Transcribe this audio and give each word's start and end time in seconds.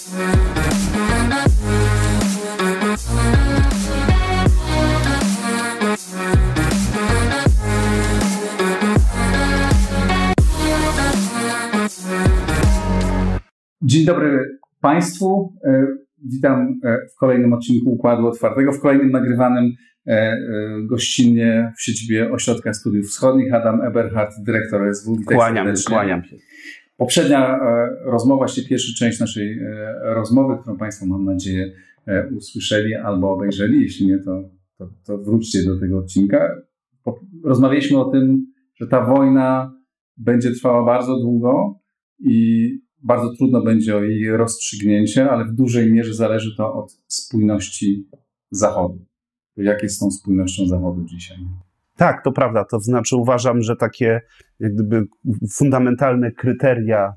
Dzień 0.00 0.12
dobry 14.04 14.58
Państwu. 14.80 15.54
E, 15.64 15.86
witam 16.24 16.80
e, 16.84 16.96
w 17.14 17.18
kolejnym 17.18 17.52
odcinku 17.52 17.90
Układu 17.90 18.26
Otwartego, 18.26 18.72
w 18.72 18.80
kolejnym 18.80 19.10
nagrywanym 19.10 19.72
e, 20.06 20.36
gościnnie 20.82 21.72
w 21.78 21.82
siedzibie 21.82 22.32
Ośrodka 22.32 22.74
Studiów 22.74 23.06
Wschodnich. 23.06 23.54
Adam 23.54 23.82
Eberhardt, 23.82 24.34
dyrektor 24.42 24.94
SW. 24.94 25.16
Witaj 25.16 25.36
kłaniam, 25.36 25.66
serdecznie. 25.66 25.94
kłaniam 25.94 26.24
się. 26.24 26.36
Poprzednia 27.00 27.58
rozmowa, 28.04 28.38
właściwie 28.38 28.68
pierwsza 28.68 28.92
część 28.98 29.20
naszej 29.20 29.60
rozmowy, 30.02 30.58
którą 30.60 30.76
Państwo 30.76 31.06
mam 31.06 31.24
nadzieję 31.24 31.72
usłyszeli 32.36 32.94
albo 32.94 33.32
obejrzeli. 33.32 33.82
Jeśli 33.82 34.06
nie, 34.06 34.18
to, 34.18 34.42
to, 34.78 34.88
to 35.06 35.18
wróćcie 35.18 35.64
do 35.64 35.80
tego 35.80 35.98
odcinka. 35.98 36.48
Rozmawialiśmy 37.44 37.98
o 37.98 38.10
tym, 38.10 38.46
że 38.74 38.86
ta 38.86 39.04
wojna 39.04 39.74
będzie 40.16 40.50
trwała 40.50 40.84
bardzo 40.84 41.20
długo 41.20 41.80
i 42.18 42.68
bardzo 43.02 43.34
trudno 43.36 43.62
będzie 43.62 43.96
o 43.96 44.02
jej 44.02 44.30
rozstrzygnięcie, 44.36 45.30
ale 45.30 45.44
w 45.44 45.52
dużej 45.52 45.92
mierze 45.92 46.14
zależy 46.14 46.56
to 46.56 46.74
od 46.74 46.98
spójności 47.06 48.08
Zachodu. 48.50 49.04
Jak 49.56 49.82
jest 49.82 50.00
tą 50.00 50.10
spójnością 50.10 50.66
Zachodu 50.66 51.04
dzisiaj? 51.04 51.36
Tak, 52.00 52.24
to 52.24 52.32
prawda. 52.32 52.64
To 52.64 52.80
znaczy 52.80 53.16
uważam, 53.16 53.62
że 53.62 53.76
takie 53.76 54.20
jak 54.60 54.74
gdyby 54.74 55.06
fundamentalne 55.52 56.32
kryteria 56.32 57.12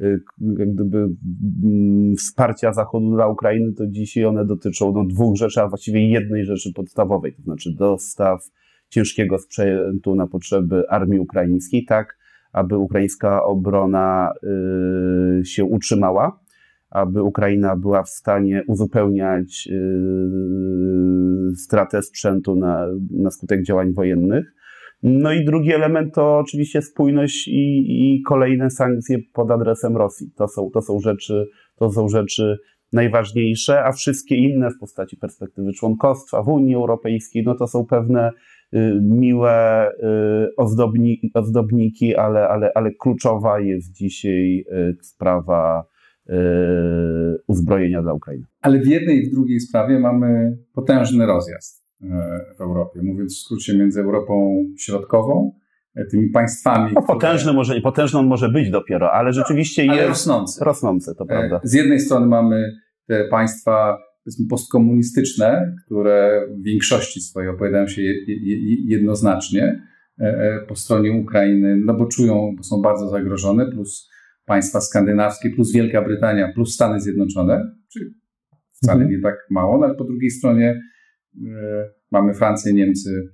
y, 0.00 0.20
jak 0.58 0.74
gdyby 0.74 1.08
mm, 1.64 2.16
wsparcia 2.16 2.72
Zachodu 2.72 3.14
dla 3.14 3.28
Ukrainy, 3.28 3.72
to 3.72 3.86
dzisiaj 3.86 4.24
one 4.24 4.44
dotyczą 4.44 4.92
no, 4.92 5.04
dwóch 5.04 5.36
rzeczy, 5.36 5.60
a 5.62 5.68
właściwie 5.68 6.08
jednej 6.08 6.44
rzeczy 6.44 6.72
podstawowej, 6.72 7.34
to 7.34 7.42
znaczy 7.42 7.74
dostaw 7.78 8.40
ciężkiego 8.88 9.38
sprzętu 9.38 10.14
na 10.14 10.26
potrzeby 10.26 10.82
armii 10.90 11.20
ukraińskiej, 11.20 11.84
tak, 11.84 12.18
aby 12.52 12.78
ukraińska 12.78 13.44
obrona 13.44 14.32
y, 15.40 15.44
się 15.44 15.64
utrzymała, 15.64 16.40
aby 16.90 17.22
Ukraina 17.22 17.76
była 17.76 18.02
w 18.02 18.08
stanie 18.08 18.62
uzupełniać 18.66 19.68
y, 19.72 21.43
stratę 21.56 22.02
sprzętu 22.02 22.56
na, 22.56 22.86
na 23.10 23.30
skutek 23.30 23.62
działań 23.62 23.92
wojennych. 23.92 24.54
No 25.02 25.32
i 25.32 25.44
drugi 25.44 25.72
element 25.72 26.14
to 26.14 26.38
oczywiście 26.38 26.82
spójność 26.82 27.48
i, 27.48 27.84
i 27.88 28.22
kolejne 28.22 28.70
sankcje 28.70 29.18
pod 29.32 29.50
adresem 29.50 29.96
Rosji. 29.96 30.30
To 30.36 30.48
są, 30.48 30.70
to 30.70 30.82
są 30.82 31.00
rzeczy, 31.00 31.46
to 31.76 31.90
są 31.90 32.08
rzeczy 32.08 32.58
najważniejsze, 32.92 33.84
a 33.84 33.92
wszystkie 33.92 34.36
inne 34.36 34.70
w 34.70 34.78
postaci 34.78 35.16
perspektywy 35.16 35.72
członkostwa 35.72 36.42
w 36.42 36.48
Unii 36.48 36.74
Europejskiej, 36.74 37.44
no 37.44 37.54
to 37.54 37.66
są 37.66 37.86
pewne 37.86 38.32
Y, 38.74 39.00
miłe 39.00 39.90
y, 39.90 40.56
ozdobni, 40.56 41.30
ozdobniki, 41.34 42.16
ale, 42.16 42.48
ale, 42.48 42.72
ale 42.74 42.90
kluczowa 42.90 43.60
jest 43.60 43.92
dzisiaj 43.92 44.64
y, 44.72 44.96
sprawa 45.02 45.84
uzbrojenia 47.46 48.02
dla 48.02 48.12
Ukrainy. 48.12 48.44
Ale 48.60 48.80
w 48.80 48.86
jednej 48.86 49.18
i 49.18 49.26
w 49.26 49.30
drugiej 49.30 49.60
sprawie 49.60 49.98
mamy 49.98 50.58
potężny 50.72 51.26
rozjazd 51.26 51.84
w 52.58 52.60
Europie. 52.60 53.00
Mówiąc 53.02 53.36
w 53.36 53.42
skrócie 53.42 53.78
między 53.78 54.00
Europą 54.00 54.56
Środkową, 54.78 55.52
tymi 56.10 56.30
państwami. 56.30 56.92
No, 56.94 57.02
potężny 57.02 57.38
które... 57.38 57.52
może, 57.52 57.80
potężny 57.80 58.18
on 58.18 58.26
może 58.26 58.48
być 58.48 58.70
dopiero, 58.70 59.12
ale 59.12 59.32
rzeczywiście 59.32 59.82
ale 59.82 59.96
jest 59.96 60.08
rosnący. 60.08 60.64
rosnący, 60.64 61.14
to 61.18 61.26
prawda. 61.26 61.60
Z 61.64 61.72
jednej 61.72 62.00
strony 62.00 62.26
mamy 62.26 62.72
te 63.06 63.24
państwa 63.24 63.98
powiedzmy 64.24 64.46
postkomunistyczne, 64.50 65.74
które 65.86 66.46
w 66.50 66.62
większości 66.62 67.20
swojej 67.20 67.50
opowiadają 67.50 67.88
się 67.88 68.02
jednoznacznie 68.86 69.82
e, 70.20 70.24
e, 70.24 70.66
po 70.68 70.76
stronie 70.76 71.12
Ukrainy, 71.12 71.76
no 71.84 71.94
bo 71.94 72.06
czują, 72.06 72.54
bo 72.56 72.62
są 72.62 72.82
bardzo 72.82 73.08
zagrożone, 73.08 73.66
plus 73.66 74.10
państwa 74.46 74.80
skandynawskie, 74.80 75.50
plus 75.50 75.72
Wielka 75.72 76.02
Brytania, 76.02 76.52
plus 76.54 76.74
Stany 76.74 77.00
Zjednoczone, 77.00 77.74
czyli 77.92 78.04
wcale 78.72 79.02
mhm. 79.02 79.10
nie 79.10 79.22
tak 79.22 79.34
mało, 79.50 79.78
no 79.78 79.86
ale 79.86 79.94
po 79.94 80.04
drugiej 80.04 80.30
stronie 80.30 80.80
e, 81.46 81.84
mamy 82.10 82.34
Francję, 82.34 82.72
Niemcy, 82.72 83.28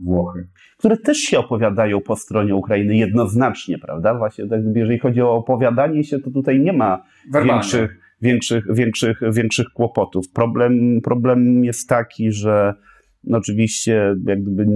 Włochy. 0.00 0.48
Które 0.78 0.96
też 0.96 1.18
się 1.18 1.38
opowiadają 1.38 2.00
po 2.00 2.16
stronie 2.16 2.54
Ukrainy 2.54 2.96
jednoznacznie, 2.96 3.78
prawda? 3.78 4.18
Właśnie, 4.18 4.48
tak, 4.48 4.60
jeżeli 4.74 4.98
chodzi 4.98 5.22
o 5.22 5.34
opowiadanie 5.34 6.04
się, 6.04 6.18
to 6.18 6.30
tutaj 6.30 6.60
nie 6.60 6.72
ma 6.72 7.04
Werbalnie. 7.32 7.52
większych 7.52 8.04
większych, 8.24 8.64
większych, 8.74 9.20
większych 9.32 9.66
kłopotów. 9.74 10.30
Problem, 10.32 11.00
problem 11.00 11.64
jest 11.64 11.88
taki, 11.88 12.32
że 12.32 12.74
no 13.24 13.38
oczywiście 13.38 14.14
jak 14.26 14.42
gdyby 14.42 14.66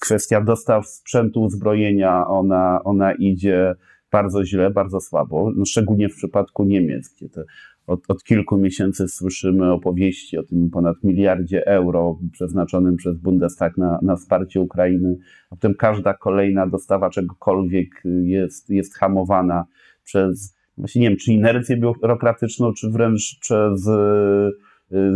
kwestia 0.00 0.40
dostaw 0.40 0.86
sprzętu, 0.86 1.40
uzbrojenia, 1.40 2.26
ona, 2.26 2.80
ona 2.84 3.12
idzie 3.12 3.74
bardzo 4.16 4.44
źle, 4.44 4.70
bardzo 4.70 5.00
słabo, 5.00 5.52
no 5.56 5.64
szczególnie 5.64 6.08
w 6.08 6.14
przypadku 6.14 6.64
Niemiec, 6.64 7.14
gdzie 7.14 7.28
te 7.28 7.44
od, 7.86 8.00
od, 8.08 8.24
kilku 8.24 8.56
miesięcy 8.56 9.08
słyszymy 9.08 9.72
opowieści 9.72 10.38
o 10.38 10.42
tym 10.42 10.70
ponad 10.70 10.96
miliardzie 11.04 11.66
euro 11.66 12.18
przeznaczonym 12.32 12.96
przez 12.96 13.16
Bundestag 13.18 13.76
na, 13.76 13.98
na 14.02 14.16
wsparcie 14.16 14.60
Ukrainy, 14.60 15.16
a 15.50 15.56
potem 15.56 15.74
każda 15.74 16.14
kolejna 16.14 16.66
dostawa 16.66 17.10
czegokolwiek 17.10 18.02
jest, 18.22 18.70
jest 18.70 18.98
hamowana 18.98 19.64
przez 20.04 20.56
właśnie 20.78 21.00
nie 21.00 21.08
wiem, 21.08 21.18
czy 21.18 21.32
inercję 21.32 21.76
biurokratyczną, 21.76 22.72
czy 22.72 22.90
wręcz 22.90 23.38
przez 23.40 23.86
Y, 23.86 24.52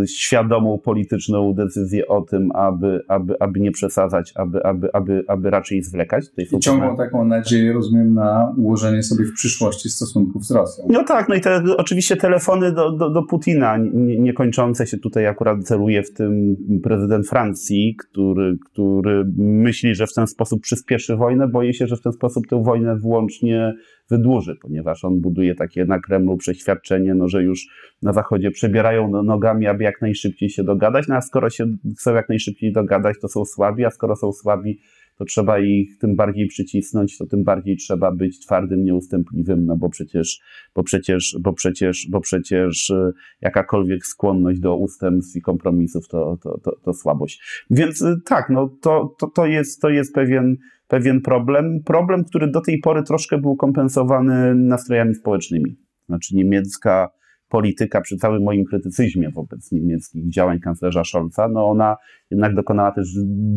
świadomą 0.07 0.79
polityczną 0.79 1.55
decyzję 1.55 2.09
o 2.09 2.23
tym, 2.23 2.51
aby, 2.55 3.01
aby, 3.09 3.35
aby 3.41 3.61
nie 3.61 3.71
przesadzać, 3.71 4.33
aby, 4.37 4.65
aby, 4.65 4.93
aby, 4.93 5.25
aby 5.29 5.51
raczej 5.51 5.83
zwlekać. 5.83 6.25
I 6.39 6.59
ciągną 6.59 6.97
taką 6.97 7.25
nadzieję, 7.25 7.73
rozumiem, 7.73 8.15
na 8.15 8.55
ułożenie 8.57 9.03
sobie 9.03 9.25
w 9.25 9.33
przyszłości 9.33 9.89
stosunków 9.89 10.45
z 10.45 10.51
Rosją. 10.51 10.85
No 10.89 11.05
tak, 11.05 11.29
no 11.29 11.35
i 11.35 11.41
te, 11.41 11.63
oczywiście 11.77 12.17
telefony 12.17 12.73
do, 12.73 12.93
do, 12.93 13.11
do 13.11 13.23
Putina, 13.23 13.77
niekończące 14.19 14.87
się 14.87 14.99
tutaj 14.99 15.27
akurat 15.27 15.65
celuje 15.65 16.03
w 16.03 16.13
tym 16.13 16.57
prezydent 16.83 17.29
Francji, 17.29 17.97
który, 17.99 18.57
który 18.73 19.25
myśli, 19.37 19.95
że 19.95 20.07
w 20.07 20.13
ten 20.13 20.27
sposób 20.27 20.61
przyspieszy 20.61 21.17
wojnę, 21.17 21.49
boję 21.49 21.75
się, 21.75 21.87
że 21.87 21.97
w 21.97 22.03
ten 22.03 22.13
sposób 22.13 22.47
tę 22.47 22.63
wojnę 22.63 22.97
wyłącznie 22.97 23.75
wydłuży, 24.11 24.57
ponieważ 24.63 25.05
on 25.05 25.21
buduje 25.21 25.55
takie 25.55 25.85
na 25.85 25.99
Kremlu 25.99 26.37
przeświadczenie, 26.37 27.15
no, 27.15 27.29
że 27.29 27.43
już 27.43 27.67
na 28.03 28.13
Zachodzie 28.13 28.51
przebierają 28.51 29.11
no, 29.11 29.23
nogami 29.23 29.67
aby 29.67 29.85
jak 29.85 30.01
najszybciej 30.01 30.51
się 30.51 30.65
dogadać, 30.65 31.09
no 31.09 31.15
a 31.15 31.21
skoro 31.21 31.51
się 31.51 31.67
chcą 31.99 32.15
jak 32.15 32.29
najszybciej 32.29 32.73
dogadać, 32.73 33.17
to 33.21 33.29
są 33.29 33.45
słabi, 33.45 33.85
a 33.85 33.91
skoro 33.91 34.17
są 34.17 34.33
słabi, 34.33 34.81
to 35.21 35.25
trzeba 35.25 35.59
ich 35.59 35.99
tym 35.99 36.17
bardziej 36.17 36.47
przycisnąć, 36.47 37.19
to 37.19 37.27
tym 37.27 37.45
bardziej 37.45 37.77
trzeba 37.77 38.13
być 38.13 38.41
twardym, 38.41 38.85
nieustępliwym, 38.85 39.67
no 39.67 39.77
bo 39.77 39.89
przecież, 39.89 40.41
bo 40.75 40.83
przecież, 40.83 41.37
bo 41.41 41.53
przecież, 41.53 42.09
bo 42.11 42.21
przecież 42.21 42.91
e, 42.91 43.13
jakakolwiek 43.41 44.07
skłonność 44.07 44.61
do 44.61 44.77
ustępstw 44.77 45.37
i 45.37 45.41
kompromisów 45.41 46.09
to, 46.09 46.39
to, 46.43 46.59
to, 46.59 46.77
to 46.83 46.95
słabość. 46.95 47.65
Więc 47.71 48.03
e, 48.03 48.17
tak, 48.25 48.51
no 48.51 48.69
to, 48.83 49.15
to, 49.19 49.27
to 49.27 49.47
jest, 49.47 49.81
to 49.81 49.89
jest 49.89 50.15
pewien, 50.15 50.57
pewien 50.89 51.21
problem. 51.21 51.83
Problem, 51.85 52.25
który 52.25 52.51
do 52.51 52.61
tej 52.61 52.79
pory 52.79 53.03
troszkę 53.03 53.39
był 53.39 53.57
kompensowany 53.57 54.55
nastrojami 54.55 55.15
społecznymi. 55.15 55.77
Znaczy 56.07 56.37
niemiecka 56.37 57.09
polityka, 57.51 58.01
przy 58.01 58.17
całym 58.17 58.43
moim 58.43 58.65
krytycyzmie 58.65 59.31
wobec 59.31 59.73
niemieckich 59.73 60.29
działań 60.29 60.61
kanclerza 60.61 61.05
Scholza, 61.05 61.49
no 61.49 61.69
ona 61.69 61.97
jednak 62.31 62.55
dokonała 62.55 62.93
też 62.93 63.09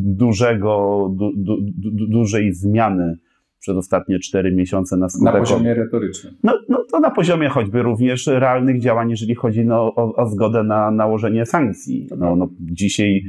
dużego, 0.04 1.10
du, 1.18 1.32
du, 1.38 1.58
du, 1.92 2.08
dużej 2.08 2.54
zmiany 2.54 3.18
przez 3.64 3.78
ostatnie 3.78 4.20
cztery 4.20 4.52
miesiące 4.52 4.98
na 4.98 5.10
skutek... 5.10 5.34
Na 5.34 5.40
poziomie 5.40 5.74
retorycznym. 5.74 6.34
No, 6.44 6.60
no 6.70 6.86
to 6.92 7.00
na 7.00 7.12
poziomie 7.12 7.50
choćby 7.50 7.82
również 7.82 8.28
realnych 8.28 8.82
działań, 8.82 9.10
jeżeli 9.10 9.36
chodzi 9.36 9.66
no, 9.66 9.96
o, 9.96 10.16
o 10.16 10.30
zgodę 10.30 10.64
na 10.64 10.92
nałożenie 10.92 11.46
sankcji. 11.46 12.08
No, 12.18 12.36
no, 12.36 12.50
dzisiaj, 12.60 13.24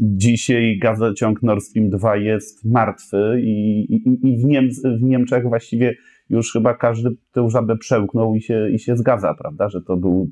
dzisiaj 0.00 0.78
gazociąg 0.82 1.42
Nord 1.42 1.62
Stream 1.62 1.90
2 1.90 2.16
jest 2.16 2.64
martwy 2.64 3.40
i, 3.42 3.80
i, 3.94 4.28
i 4.28 4.38
w, 4.38 4.44
Niemc, 4.44 4.82
w 4.82 5.02
Niemczech 5.02 5.48
właściwie 5.48 5.94
już 6.30 6.52
chyba 6.52 6.74
każdy 6.74 7.10
tę 7.32 7.50
żabę 7.50 7.76
przełknął 7.76 8.34
i 8.34 8.40
się, 8.40 8.70
i 8.70 8.78
się 8.78 8.96
zgadza, 8.96 9.34
prawda, 9.34 9.68
że 9.68 9.82
to 9.82 9.96
był 9.96 10.30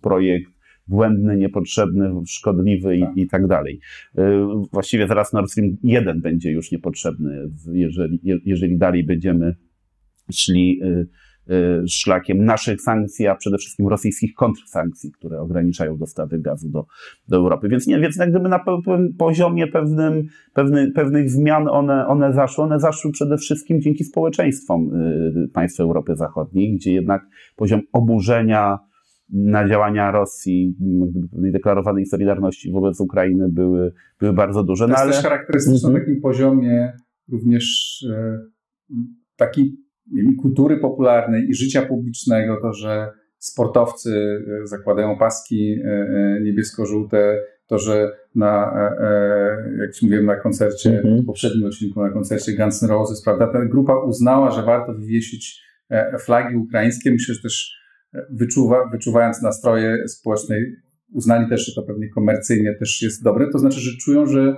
projekt 0.00 0.52
błędny, 0.86 1.36
niepotrzebny, 1.36 2.12
szkodliwy 2.26 2.96
i, 2.96 3.00
tak. 3.00 3.16
i 3.16 3.26
tak 3.26 3.46
dalej. 3.46 3.80
Y, 4.18 4.22
właściwie 4.72 5.06
zaraz 5.06 5.32
Nord 5.32 5.50
Stream 5.50 5.76
1 5.82 6.20
będzie 6.20 6.50
już 6.50 6.72
niepotrzebny, 6.72 7.50
jeżeli, 7.72 8.20
jeżeli 8.44 8.78
dalej 8.78 9.04
będziemy 9.04 9.54
szli 10.32 10.80
y, 10.82 11.06
szlakiem 11.88 12.44
naszych 12.44 12.80
sankcji, 12.80 13.26
a 13.26 13.34
przede 13.34 13.58
wszystkim 13.58 13.88
rosyjskich 13.88 14.34
kontrsankcji, 14.34 15.12
które 15.12 15.40
ograniczają 15.40 15.96
dostawy 15.96 16.38
gazu 16.38 16.68
do, 16.68 16.86
do 17.28 17.36
Europy. 17.36 17.68
Więc 17.68 17.86
nie, 17.86 18.00
więc 18.00 18.16
jak 18.16 18.30
gdyby 18.30 18.48
na 18.48 18.64
poziomie 19.18 19.66
pewnym, 19.66 20.26
pewny, 20.54 20.92
pewnych 20.92 21.30
zmian 21.30 21.68
one, 21.68 22.06
one 22.06 22.32
zaszły. 22.32 22.64
One 22.64 22.80
zaszły 22.80 23.12
przede 23.12 23.36
wszystkim 23.36 23.80
dzięki 23.80 24.04
społeczeństwom 24.04 24.94
y, 24.94 25.48
państw 25.52 25.80
Europy 25.80 26.16
Zachodniej, 26.16 26.74
gdzie 26.74 26.92
jednak 26.92 27.22
poziom 27.56 27.80
oburzenia 27.92 28.78
na 29.32 29.68
działania 29.68 30.10
Rosji, 30.10 30.76
pewnej 31.32 31.52
deklarowanej 31.52 32.06
solidarności 32.06 32.72
wobec 32.72 33.00
Ukrainy 33.00 33.48
były, 33.48 33.92
były 34.20 34.32
bardzo 34.32 34.64
duże. 34.64 34.88
No, 34.88 34.94
to 34.94 35.00
jest 35.00 35.02
ale... 35.02 35.12
też 35.12 35.22
charakterystyczne 35.22 35.90
na 35.90 35.98
takim 35.98 36.20
poziomie 36.20 36.92
również 37.32 37.98
e, 38.10 38.38
takiej 40.04 40.36
kultury 40.36 40.76
popularnej 40.76 41.48
i 41.48 41.54
życia 41.54 41.82
publicznego, 41.82 42.58
to, 42.62 42.72
że 42.72 43.12
sportowcy 43.38 44.10
e, 44.62 44.66
zakładają 44.66 45.18
paski 45.18 45.76
e, 45.84 46.40
niebiesko-żółte, 46.42 47.38
to, 47.66 47.78
że 47.78 48.10
na, 48.34 48.74
jak 49.80 49.94
ci 49.94 50.06
mówiłem, 50.06 50.26
na 50.26 50.36
koncercie, 50.36 50.90
mm-hmm. 50.90 51.22
w 51.22 51.26
poprzednim 51.26 51.66
odcinku, 51.66 52.02
na 52.02 52.10
koncercie 52.10 52.52
Guns 52.56 52.82
N' 52.82 52.88
Roses, 52.88 53.22
prawda, 53.24 53.52
ta 53.52 53.64
grupa 53.64 53.94
uznała, 54.04 54.50
że 54.50 54.62
warto 54.62 54.94
wywiesić 54.94 55.62
flagi 56.20 56.56
ukraińskie. 56.56 57.10
Myślę, 57.10 57.34
że 57.34 57.42
też 57.42 57.76
wyczuwa, 58.30 58.88
wyczuwając 58.92 59.42
nastroje 59.42 60.08
społeczne, 60.08 60.56
uznali 61.12 61.48
też, 61.48 61.66
że 61.66 61.82
to 61.82 61.86
pewnie 61.86 62.08
komercyjnie 62.08 62.74
też 62.74 63.02
jest 63.02 63.22
dobre, 63.22 63.46
to 63.52 63.58
znaczy, 63.58 63.80
że 63.80 63.90
czują, 64.04 64.26
że 64.26 64.56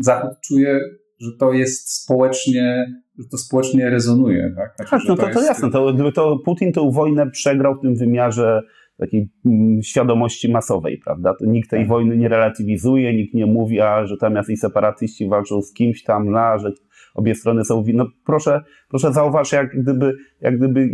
Zachód 0.00 0.30
czuje, 0.44 0.80
że 1.20 1.30
to 1.38 1.52
jest 1.52 2.02
społecznie, 2.02 2.94
że 3.18 3.24
to 3.30 3.38
społecznie 3.38 3.90
rezonuje. 3.90 4.52
Tak, 4.56 4.74
znaczy, 4.76 4.90
tak 4.90 5.00
no 5.08 5.16
to, 5.16 5.22
to, 5.22 5.40
to 5.40 5.46
jasne. 5.46 5.70
To, 5.70 5.92
gdyby 5.92 6.12
to 6.12 6.38
Putin 6.44 6.72
tę 6.72 6.90
wojnę 6.92 7.30
przegrał 7.30 7.74
w 7.74 7.80
tym 7.80 7.96
wymiarze 7.96 8.62
takiej 8.96 9.30
mm, 9.46 9.82
świadomości 9.82 10.50
masowej, 10.52 10.98
prawda? 11.04 11.34
To 11.34 11.46
nikt 11.46 11.70
tej 11.70 11.80
tak. 11.80 11.88
wojny 11.88 12.16
nie 12.16 12.28
relatywizuje, 12.28 13.14
nikt 13.14 13.34
nie 13.34 13.46
mówi, 13.46 13.80
a, 13.80 14.06
że 14.06 14.16
tam 14.16 14.34
jacyś 14.34 14.60
separatyści 14.60 15.28
walczą 15.28 15.62
z 15.62 15.72
kimś 15.72 16.02
tam, 16.02 16.36
a, 16.36 16.58
że 16.58 16.72
obie 17.14 17.34
strony 17.34 17.64
są 17.64 17.84
winne. 17.84 18.04
No 18.04 18.10
proszę, 18.26 18.60
proszę 18.88 19.12
zauważ, 19.12 19.52
jak 19.52 19.80
gdyby, 19.82 20.16
jak 20.40 20.56
gdyby, 20.56 20.88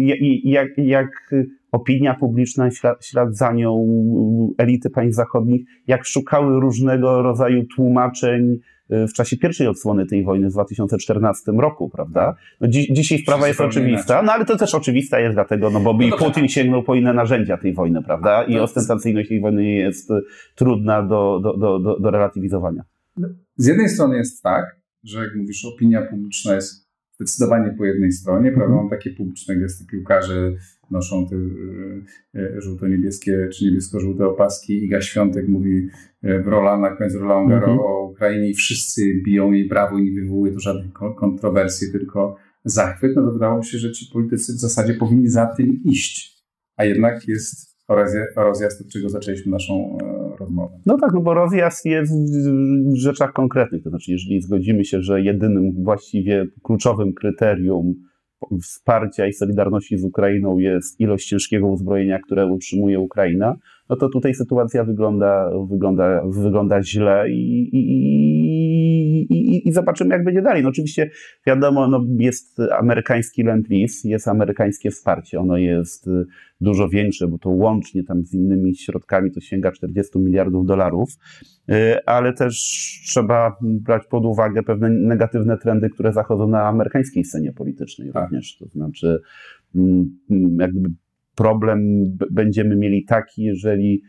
jak, 0.44 0.69
jak 0.76 1.34
opinia 1.73 2.14
publiczna, 2.14 2.70
ślad, 2.70 3.06
ślad 3.06 3.37
za 3.37 3.52
nią 3.52 3.87
elity 4.58 4.90
państw 4.90 5.17
zachodnich, 5.17 5.67
jak 5.87 6.05
szukały 6.05 6.61
różnego 6.61 7.23
rodzaju 7.23 7.64
tłumaczeń 7.76 8.58
w 8.90 9.12
czasie 9.12 9.36
pierwszej 9.36 9.66
odsłony 9.66 10.06
tej 10.06 10.24
wojny 10.24 10.48
w 10.50 10.52
2014 10.52 11.52
roku, 11.52 11.88
prawda? 11.88 12.34
No 12.60 12.68
dzi 12.68 12.92
dzisiaj 12.92 13.18
sprawa 13.18 13.48
jest 13.48 13.60
oczywista, 13.60 14.22
no 14.22 14.32
ale 14.32 14.44
to 14.44 14.56
też 14.56 14.74
oczywista 14.74 15.20
jest 15.20 15.36
dlatego, 15.36 15.70
no 15.70 15.80
bo 15.80 15.92
no 15.92 16.16
Putin 16.16 16.42
tak. 16.42 16.50
sięgnął 16.50 16.82
po 16.82 16.94
inne 16.94 17.12
narzędzia 17.12 17.56
tej 17.56 17.74
wojny, 17.74 18.02
prawda? 18.02 18.44
I 18.44 18.58
ostentacyjność 18.58 19.28
tej 19.28 19.40
wojny 19.40 19.64
jest 19.64 20.12
trudna 20.54 21.02
do, 21.02 21.40
do, 21.42 21.56
do, 21.56 21.78
do, 21.78 22.00
do 22.00 22.10
relatywizowania. 22.10 22.82
Z 23.56 23.66
jednej 23.66 23.88
strony 23.88 24.16
jest 24.16 24.42
tak, 24.42 24.64
że 25.04 25.18
jak 25.18 25.36
mówisz, 25.36 25.64
opinia 25.64 26.02
publiczna 26.02 26.54
jest 26.54 26.85
zdecydowanie 27.20 27.74
po 27.78 27.84
jednej 27.84 28.12
stronie, 28.12 28.50
prawda? 28.50 28.64
Mhm. 28.64 28.82
Mam 28.82 28.90
takie 28.90 29.10
publiczne 29.10 29.56
gesty 29.56 29.86
piłkarze 29.86 30.52
noszą 30.90 31.26
te 31.28 31.36
e, 31.36 32.40
e, 32.40 32.60
żółto-niebieskie 32.60 33.48
czy 33.52 33.64
niebiesko-żółte 33.64 34.26
opaski. 34.26 34.84
Iga 34.84 35.00
Świątek 35.00 35.48
mówi 35.48 35.88
e, 36.22 36.42
w 36.42 36.48
Roland, 36.48 36.82
na 36.82 36.96
koniec 36.96 37.14
Roland 37.14 37.52
mhm. 37.52 37.78
o 37.78 38.08
Ukrainie 38.10 38.50
i 38.50 38.54
wszyscy 38.54 39.22
biją 39.26 39.52
jej 39.52 39.68
brawo 39.68 39.98
i 39.98 40.02
nie 40.02 40.20
wywołuje 40.20 40.52
to 40.52 40.60
żadnych 40.60 40.92
kontrowersji, 40.92 41.92
tylko 41.92 42.36
zachwyt. 42.64 43.16
No 43.16 43.22
to 43.22 43.32
wydawało 43.32 43.58
mi 43.58 43.64
się, 43.64 43.78
że 43.78 43.92
ci 43.92 44.10
politycy 44.12 44.52
w 44.52 44.60
zasadzie 44.60 44.94
powinni 44.94 45.28
za 45.28 45.46
tym 45.46 45.80
iść. 45.84 46.36
A 46.76 46.84
jednak 46.84 47.28
jest 47.28 47.76
rozjazd, 48.36 48.80
od 48.80 48.88
czego 48.88 49.08
zaczęliśmy 49.08 49.52
naszą 49.52 49.98
rozmowę. 50.36 50.78
No 50.86 50.98
tak, 50.98 51.12
no 51.14 51.20
bo 51.20 51.34
rozjazd 51.34 51.84
jest 51.84 52.12
w 52.92 52.96
rzeczach 52.96 53.32
konkretnych. 53.32 53.82
To 53.82 53.90
znaczy, 53.90 54.12
jeżeli 54.12 54.40
zgodzimy 54.40 54.84
się, 54.84 55.02
że 55.02 55.20
jedynym 55.20 55.72
właściwie 55.84 56.46
kluczowym 56.62 57.12
kryterium 57.12 57.94
wsparcia 58.62 59.26
i 59.26 59.32
solidarności 59.32 59.98
z 59.98 60.04
Ukrainą 60.04 60.58
jest 60.58 61.00
ilość 61.00 61.28
ciężkiego 61.28 61.66
uzbrojenia, 61.66 62.18
które 62.18 62.46
utrzymuje 62.46 63.00
Ukraina, 63.00 63.56
no 63.88 63.96
to 63.96 64.08
tutaj 64.08 64.34
sytuacja 64.34 64.84
wygląda, 64.84 65.50
wygląda, 65.70 66.22
wygląda 66.26 66.82
źle 66.82 67.30
i, 67.30 67.68
i, 67.72 67.92
i, 67.92 69.05
i, 69.20 69.72
zobaczymy, 69.72 70.14
jak 70.14 70.24
będzie 70.24 70.42
dalej. 70.42 70.62
No 70.62 70.68
oczywiście 70.68 71.10
wiadomo, 71.46 71.88
no 71.88 72.04
jest 72.18 72.60
amerykański 72.78 73.42
Land 73.42 73.70
Lease, 73.70 74.08
jest 74.08 74.28
amerykańskie 74.28 74.90
wsparcie, 74.90 75.40
ono 75.40 75.56
jest 75.56 76.08
dużo 76.60 76.88
większe, 76.88 77.28
bo 77.28 77.38
to 77.38 77.50
łącznie 77.50 78.04
tam 78.04 78.26
z 78.26 78.34
innymi 78.34 78.76
środkami 78.76 79.30
to 79.30 79.40
sięga 79.40 79.72
40 79.72 80.18
miliardów 80.18 80.66
dolarów, 80.66 81.10
y, 81.70 82.04
ale 82.06 82.32
też 82.32 82.54
trzeba 83.06 83.56
brać 83.62 84.02
pod 84.06 84.24
uwagę 84.24 84.62
pewne 84.62 84.90
negatywne 84.90 85.58
trendy, 85.58 85.90
które 85.90 86.12
zachodzą 86.12 86.48
na 86.48 86.62
amerykańskiej 86.62 87.24
scenie 87.24 87.52
politycznej 87.52 88.12
tak. 88.12 88.22
również. 88.22 88.56
To 88.58 88.66
znaczy, 88.66 89.20
mm, 89.74 90.16
jak 90.60 90.70
gdyby 90.70 90.88
problem 91.34 91.80
będziemy 92.30 92.76
mieli 92.76 93.04
taki, 93.04 93.42
jeżeli 93.42 94.02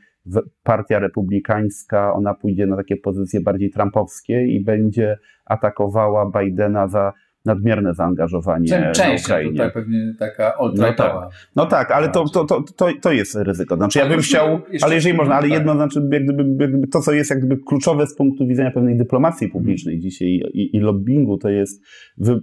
partia 0.63 0.99
republikańska, 0.99 2.13
ona 2.13 2.33
pójdzie 2.33 2.65
na 2.65 2.77
takie 2.77 2.97
pozycje 2.97 3.41
bardziej 3.41 3.71
trumpowskie 3.71 4.47
i 4.47 4.63
będzie 4.63 5.17
atakowała 5.45 6.31
Bidena 6.31 6.87
za 6.87 7.13
nadmierne 7.47 7.93
zaangażowanie 7.93 8.67
Część 8.67 9.27
na 9.27 9.35
Ukrainie. 9.35 9.51
tutaj 9.51 9.71
pewnie 9.71 10.13
taka 10.19 10.53
no 10.75 10.93
tak, 10.93 11.13
no 11.55 11.65
tak, 11.65 11.91
ale 11.91 12.09
to, 12.09 12.25
to, 12.29 12.45
to, 12.45 12.61
to, 12.75 12.87
to 13.01 13.11
jest 13.11 13.35
ryzyko. 13.35 13.75
Znaczy 13.75 13.99
ja 13.99 14.09
bym 14.09 14.19
chciał, 14.19 14.59
ale 14.81 14.95
jeżeli 14.95 15.15
można, 15.15 15.35
ale 15.35 15.47
jedno 15.47 15.73
znaczy 15.73 16.09
jak 16.11 16.23
gdyby, 16.23 16.43
jak 16.59 16.69
gdyby 16.69 16.87
to, 16.87 17.01
co 17.01 17.11
jest 17.11 17.29
jak 17.29 17.39
gdyby 17.39 17.57
kluczowe 17.67 18.07
z 18.07 18.15
punktu 18.15 18.47
widzenia 18.47 18.71
pewnej 18.71 18.97
dyplomacji 18.97 19.49
publicznej 19.49 19.99
dzisiaj 19.99 20.27
i, 20.53 20.75
i 20.75 20.79
lobbingu, 20.79 21.37
to 21.37 21.49
jest 21.49 21.83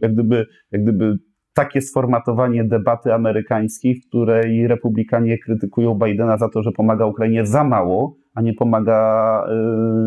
jak 0.02 0.12
gdyby, 0.12 0.46
jak 0.72 0.82
gdyby 0.82 1.18
takie 1.54 1.80
sformatowanie 1.80 2.64
debaty 2.64 3.14
amerykańskiej, 3.14 3.94
w 3.94 4.06
której 4.08 4.66
republikanie 4.66 5.38
krytykują 5.38 5.94
Bidena 5.94 6.38
za 6.38 6.48
to, 6.48 6.62
że 6.62 6.72
pomaga 6.72 7.06
Ukrainie 7.06 7.46
za 7.46 7.64
mało, 7.64 8.16
a 8.34 8.42
nie 8.42 8.54
pomaga 8.54 9.44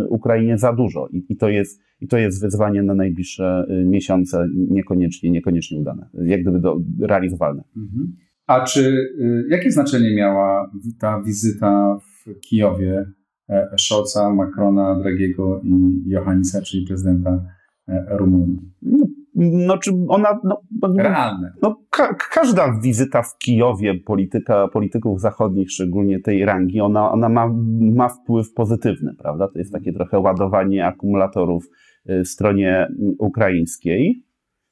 y, 0.03 0.07
Ukrainie 0.09 0.57
za 0.57 0.73
dużo. 0.73 1.07
I, 1.07 1.25
I, 1.29 1.37
to 1.37 1.49
jest, 1.49 1.81
I 2.01 2.07
to 2.07 2.17
jest 2.17 2.41
wyzwanie 2.41 2.83
na 2.83 2.93
najbliższe 2.93 3.65
y, 3.69 3.85
miesiące, 3.85 4.47
niekoniecznie, 4.55 5.31
niekoniecznie 5.31 5.79
udane, 5.79 6.09
jak 6.13 6.41
gdyby 6.41 6.59
do, 6.59 6.77
realizowalne. 6.99 7.63
Mhm. 7.77 8.13
A 8.47 8.63
czy 8.63 8.81
y, 8.81 9.45
jakie 9.49 9.71
znaczenie 9.71 10.15
miała 10.15 10.71
ta 10.99 11.21
wizyta 11.21 11.99
w 11.99 12.39
Kijowie 12.39 13.05
e, 13.49 13.67
Scholza, 13.77 14.33
Macrona, 14.33 14.99
Dragiego 14.99 15.61
i 15.63 16.03
Johannisa, 16.09 16.61
czyli 16.61 16.87
prezydenta 16.87 17.45
e, 17.87 18.17
Rumunii? 18.17 18.59
No, 18.81 19.07
no, 19.37 19.77
czy 19.77 19.91
ona. 20.07 20.39
No, 20.43 20.61
no, 20.81 21.03
Realne. 21.03 21.53
No, 21.61 21.75
ka 21.89 22.13
każda 22.13 22.79
wizyta 22.81 23.21
w 23.21 23.37
Kijowie 23.37 23.95
polityka, 23.95 24.67
polityków 24.67 25.21
zachodnich, 25.21 25.71
szczególnie 25.71 26.19
tej 26.19 26.45
rangi, 26.45 26.81
ona, 26.81 27.11
ona 27.11 27.29
ma, 27.29 27.47
ma 27.79 28.09
wpływ 28.09 28.53
pozytywny, 28.53 29.13
prawda? 29.19 29.47
To 29.47 29.59
jest 29.59 29.73
takie 29.73 29.93
trochę 29.93 30.19
ładowanie 30.19 30.85
akumulatorów 30.85 31.69
y, 32.09 32.23
w 32.23 32.27
stronie 32.27 32.87
ukraińskiej. 33.19 34.26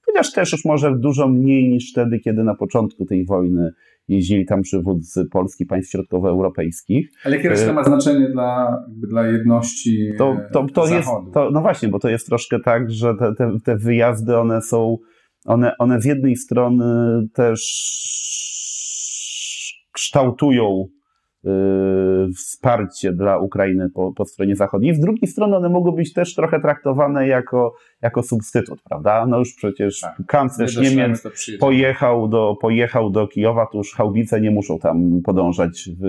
Chociaż 0.06 0.32
też 0.32 0.52
już 0.52 0.66
może 0.66 0.96
dużo 0.98 1.28
mniej 1.28 1.70
niż 1.70 1.92
wtedy, 1.92 2.20
kiedy 2.20 2.44
na 2.44 2.56
początku 2.56 3.06
tej 3.06 3.26
wojny 3.26 3.72
jeździli 4.08 4.46
tam 4.46 4.62
przywódcy 4.62 5.26
Polski, 5.32 5.66
państw 5.66 5.92
środkowoeuropejskich. 5.92 7.10
Ale 7.24 7.38
jakie 7.38 7.66
to 7.66 7.74
ma 7.74 7.82
y, 7.82 7.86
znaczenie 7.86 8.30
dla, 8.30 8.78
dla 9.10 9.28
jedności 9.28 10.12
to, 10.18 10.38
to, 10.54 10.66
to 10.74 10.88
jest, 10.88 11.10
to, 11.34 11.52
No 11.52 11.62
właśnie, 11.62 11.90
bo 11.90 12.00
to 12.00 12.10
jest 12.10 12.28
troszkę 12.28 12.60
tak, 12.60 12.92
że 12.92 13.16
te, 13.16 13.36
te, 13.36 13.52
te 13.66 13.78
wyjazdy, 13.78 14.38
one 14.38 14.62
są, 14.62 14.98
one, 15.46 15.74
one 15.80 16.02
z 16.02 16.06
jednej 16.06 16.36
strony 16.36 16.86
też 17.34 17.62
kształtują 19.92 20.86
wsparcie 22.36 23.14
dla 23.14 23.38
Ukrainy 23.38 23.90
po, 23.90 24.14
po 24.14 24.26
stronie 24.26 24.56
zachodniej. 24.56 24.96
Z 24.96 25.00
drugiej 25.00 25.28
strony 25.28 25.56
one 25.56 25.70
mogą 25.70 25.92
być 25.92 26.14
też 26.14 26.36
trochę 26.36 26.60
traktowane 26.60 27.28
jako, 27.28 27.74
jako 28.02 28.24
substytut, 28.24 28.82
prawda? 28.82 29.26
No 29.26 29.40
już 29.40 29.54
przecież 29.54 30.02
tak. 30.02 30.16
kanclerz 30.28 30.78
Niemiec 30.78 31.24
pojechał 31.60 32.28
do, 32.28 32.56
pojechał 32.62 33.10
do 33.10 33.28
Kijowa, 33.28 33.68
to 33.72 33.78
już 33.78 33.94
haubice 33.94 34.42
nie 34.42 34.52
muszą 34.52 34.80
tam 34.80 35.22
podążać 35.24 35.90
w, 36.00 36.06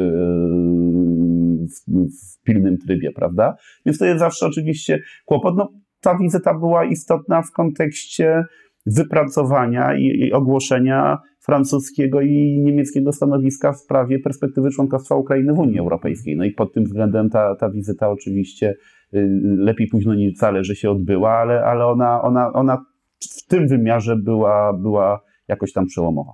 w, 1.68 1.90
w 1.90 2.42
pilnym 2.42 2.78
trybie, 2.78 3.12
prawda? 3.12 3.56
Więc 3.86 3.98
to 3.98 4.04
jest 4.04 4.18
zawsze 4.18 4.46
oczywiście 4.46 5.02
kłopot. 5.24 5.56
No, 5.56 5.72
ta 6.00 6.18
wizyta 6.18 6.54
była 6.54 6.84
istotna 6.84 7.42
w 7.42 7.52
kontekście 7.52 8.44
wypracowania 8.86 9.98
i, 9.98 10.32
ogłoszenia 10.32 11.18
francuskiego 11.40 12.20
i 12.20 12.60
niemieckiego 12.64 13.12
stanowiska 13.12 13.72
w 13.72 13.76
sprawie 13.76 14.18
perspektywy 14.18 14.70
członkostwa 14.70 15.16
Ukrainy 15.16 15.54
w 15.54 15.58
Unii 15.58 15.78
Europejskiej. 15.78 16.36
No 16.36 16.44
i 16.44 16.50
pod 16.50 16.72
tym 16.72 16.84
względem 16.84 17.30
ta, 17.30 17.56
ta 17.56 17.70
wizyta 17.70 18.10
oczywiście 18.10 18.74
y, 19.14 19.28
lepiej 19.42 19.86
późno 19.86 20.14
niż 20.14 20.34
wcale, 20.34 20.64
że 20.64 20.76
się 20.76 20.90
odbyła, 20.90 21.30
ale, 21.30 21.64
ale 21.64 21.86
ona, 21.86 22.22
ona, 22.22 22.52
ona 22.52 22.84
w 23.20 23.46
tym 23.46 23.68
wymiarze 23.68 24.16
była, 24.16 24.72
była 24.72 25.20
jakoś 25.48 25.72
tam 25.72 25.86
przełomowa. 25.86 26.32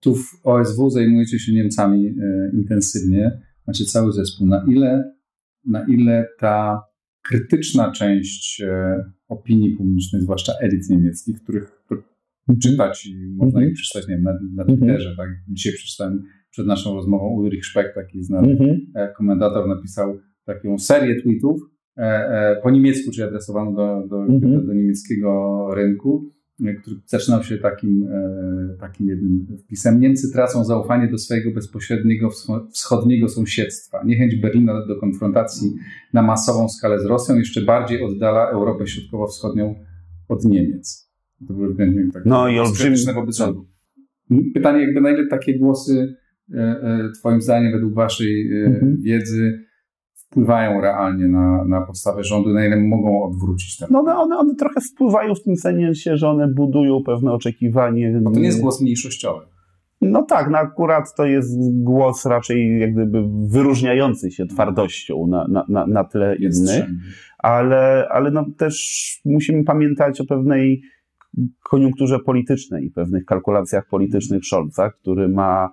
Tu 0.00 0.14
w 0.14 0.40
OSW 0.44 0.90
zajmujecie 0.90 1.38
się 1.38 1.52
Niemcami 1.52 2.06
y, 2.06 2.50
intensywnie, 2.54 3.40
macie 3.66 3.84
cały 3.84 4.12
zespół. 4.12 4.46
Na 4.46 4.64
ile, 4.68 5.12
na 5.66 5.86
ile 5.88 6.26
ta 6.38 6.82
krytyczna 7.22 7.92
część 7.92 8.60
y, 8.60 8.66
opinii 9.40 9.76
publicznej, 9.76 10.22
zwłaszcza 10.22 10.52
elit 10.60 10.90
niemieckich, 10.90 11.42
których 11.42 11.84
czytać 12.62 13.06
i 13.06 13.16
można 13.36 13.62
je 13.62 13.70
przeczytać, 13.70 14.08
nie 14.08 14.14
wiem, 14.14 14.24
na, 14.24 14.38
na 14.54 14.64
Twitterze, 14.64 15.14
tak? 15.16 15.28
Dzisiaj 15.48 15.72
przeczytałem 15.72 16.22
przed 16.50 16.66
naszą 16.66 16.94
rozmową 16.94 17.28
Ulrich 17.28 17.66
Speck, 17.66 17.94
taki 17.94 18.22
znany 18.22 18.52
mhm. 18.52 18.80
komentator, 19.16 19.68
napisał 19.68 20.18
taką 20.44 20.78
serię 20.78 21.22
tweetów 21.22 21.60
po 22.62 22.70
niemiecku, 22.70 23.10
czyli 23.10 23.22
adresowano 23.22 23.72
do, 23.72 24.08
do, 24.08 24.22
mhm. 24.22 24.52
do, 24.52 24.66
do 24.66 24.72
niemieckiego 24.72 25.68
rynku, 25.74 26.30
który 26.80 26.96
zaczynał 27.06 27.42
się 27.42 27.58
takim, 27.58 28.08
takim 28.80 29.08
jednym 29.08 29.46
wpisem. 29.64 30.00
Niemcy 30.00 30.32
tracą 30.32 30.64
zaufanie 30.64 31.08
do 31.08 31.18
swojego 31.18 31.50
bezpośredniego 31.50 32.30
wschodniego 32.72 33.28
sąsiedztwa. 33.28 34.02
Niechęć 34.04 34.36
Berlina 34.36 34.86
do 34.86 34.96
konfrontacji 34.96 35.74
na 36.12 36.22
masową 36.22 36.68
skalę 36.68 37.00
z 37.00 37.04
Rosją 37.04 37.36
jeszcze 37.36 37.62
bardziej 37.62 38.02
oddala 38.02 38.50
Europę 38.50 38.86
Środkowo-Wschodnią 38.86 39.74
od 40.28 40.44
Niemiec. 40.44 41.10
To 41.48 41.54
były 41.54 41.68
względnie 41.70 42.12
tak 42.12 42.22
no, 42.26 42.48
i 42.48 42.58
olbrzymie 42.58 42.96
wobec 43.14 43.36
rządu. 43.36 43.66
Pytanie, 44.54 44.80
jakby 44.82 45.00
na 45.00 45.10
ile 45.10 45.26
takie 45.26 45.58
głosy, 45.58 46.16
e, 46.54 46.58
e, 46.58 47.10
Twoim 47.18 47.42
zdaniem, 47.42 47.72
według 47.72 47.94
Waszej 47.94 48.62
e, 48.62 48.66
mhm. 48.66 48.96
wiedzy, 49.02 49.64
wpływają 50.34 50.80
realnie 50.80 51.28
na, 51.28 51.64
na 51.64 51.80
postawę 51.80 52.24
rządu, 52.24 52.50
na 52.50 52.66
ile 52.66 52.76
mogą 52.76 53.24
odwrócić 53.24 53.78
ten. 53.78 53.88
No 53.90 54.00
one, 54.00 54.38
one 54.38 54.54
trochę 54.54 54.80
wpływają 54.80 55.34
w 55.34 55.42
tym 55.42 55.56
sensie, 55.56 56.16
że 56.16 56.28
one 56.28 56.48
budują 56.48 57.02
pewne 57.02 57.32
oczekiwanie. 57.32 58.20
Bo 58.22 58.30
to 58.30 58.40
nie 58.40 58.46
jest 58.46 58.60
głos 58.60 58.82
mniejszościowy. 58.82 59.46
No 60.00 60.22
tak, 60.22 60.50
no 60.50 60.58
akurat 60.58 61.14
to 61.16 61.24
jest 61.24 61.58
głos 61.82 62.26
raczej 62.26 62.80
jak 62.80 62.92
gdyby 62.92 63.22
wyróżniający 63.48 64.30
się 64.30 64.46
twardością 64.46 65.26
na, 65.26 65.46
na, 65.48 65.64
na, 65.68 65.86
na 65.86 66.04
tle 66.04 66.36
jest 66.38 66.62
innych, 66.62 66.84
ale, 67.38 68.08
ale 68.10 68.30
no 68.30 68.46
też 68.58 69.20
musimy 69.24 69.64
pamiętać 69.64 70.20
o 70.20 70.24
pewnej 70.24 70.82
koniunkturze 71.62 72.18
politycznej 72.18 72.84
i 72.84 72.90
pewnych 72.90 73.24
kalkulacjach 73.24 73.88
politycznych 73.88 74.44
Scholza, 74.44 74.90
który 74.90 75.28
ma 75.28 75.70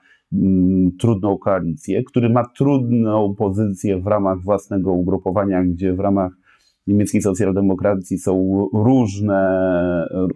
trudną 1.00 1.38
koalicję, 1.38 2.04
który 2.04 2.30
ma 2.30 2.44
trudną 2.58 3.36
pozycję 3.38 4.02
w 4.02 4.08
ramach 4.08 4.42
własnego 4.44 4.94
ugrupowania, 4.94 5.64
gdzie 5.64 5.94
w 5.94 6.00
ramach 6.00 6.32
niemieckiej 6.88 7.22
socjaldemokracji 7.22 8.18
są 8.18 8.68
różne, 8.74 9.68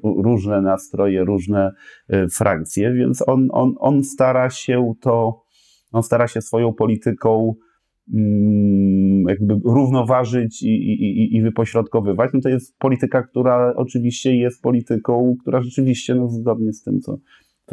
różne 0.03 0.61
nastroje, 0.61 1.23
różne 1.23 1.71
e, 2.09 2.27
frakcje, 2.27 2.93
więc 2.93 3.27
on, 3.27 3.47
on, 3.51 3.73
on 3.79 4.03
stara 4.03 4.49
się 4.49 4.93
to, 5.01 5.43
on 5.91 6.03
stara 6.03 6.27
się 6.27 6.41
swoją 6.41 6.73
polityką 6.73 7.55
mm, 8.13 9.23
jakby 9.29 9.59
równoważyć 9.65 10.63
i, 10.63 10.67
i, 10.67 11.35
i 11.35 11.41
wypośrodkowywać. 11.41 12.31
No 12.33 12.39
to 12.41 12.49
jest 12.49 12.77
polityka, 12.77 13.23
która 13.23 13.73
oczywiście 13.75 14.35
jest 14.35 14.61
polityką, 14.61 15.35
która 15.41 15.61
rzeczywiście, 15.61 16.15
no 16.15 16.29
zgodnie 16.29 16.73
z 16.73 16.83
tym, 16.83 16.99
co 17.01 17.17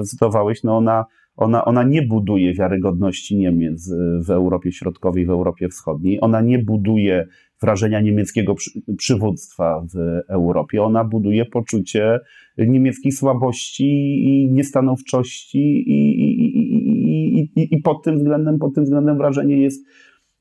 cytowałeś, 0.05 0.63
no 0.63 0.77
ona, 0.77 1.05
ona, 1.37 1.65
ona 1.65 1.83
nie 1.83 2.03
buduje 2.03 2.55
wiarygodności 2.55 3.37
Niemiec 3.37 3.91
w 4.27 4.31
Europie 4.31 4.73
Środkowej, 4.73 5.27
w 5.27 5.31
Europie 5.31 5.69
Wschodniej. 5.69 6.19
Ona 6.21 6.41
nie 6.41 6.59
buduje 6.59 7.27
wrażenia 7.63 8.01
niemieckiego 8.01 8.55
przy, 8.55 8.71
przywództwa 8.97 9.85
w 9.95 9.97
Europie. 10.29 10.83
Ona 10.83 11.05
buduje 11.05 11.45
poczucie 11.45 12.19
niemieckiej 12.59 13.13
słabości 13.13 13.85
i 14.25 14.53
niestanowczości 14.53 15.59
i, 15.91 16.21
i, 16.21 17.41
i, 17.57 17.75
i 17.75 17.81
pod 17.83 18.03
tym 18.05 18.17
względem, 18.17 18.59
pod 18.59 18.75
tym 18.75 18.85
względem 18.85 19.19
wrażenie 19.19 19.63
jest, 19.63 19.87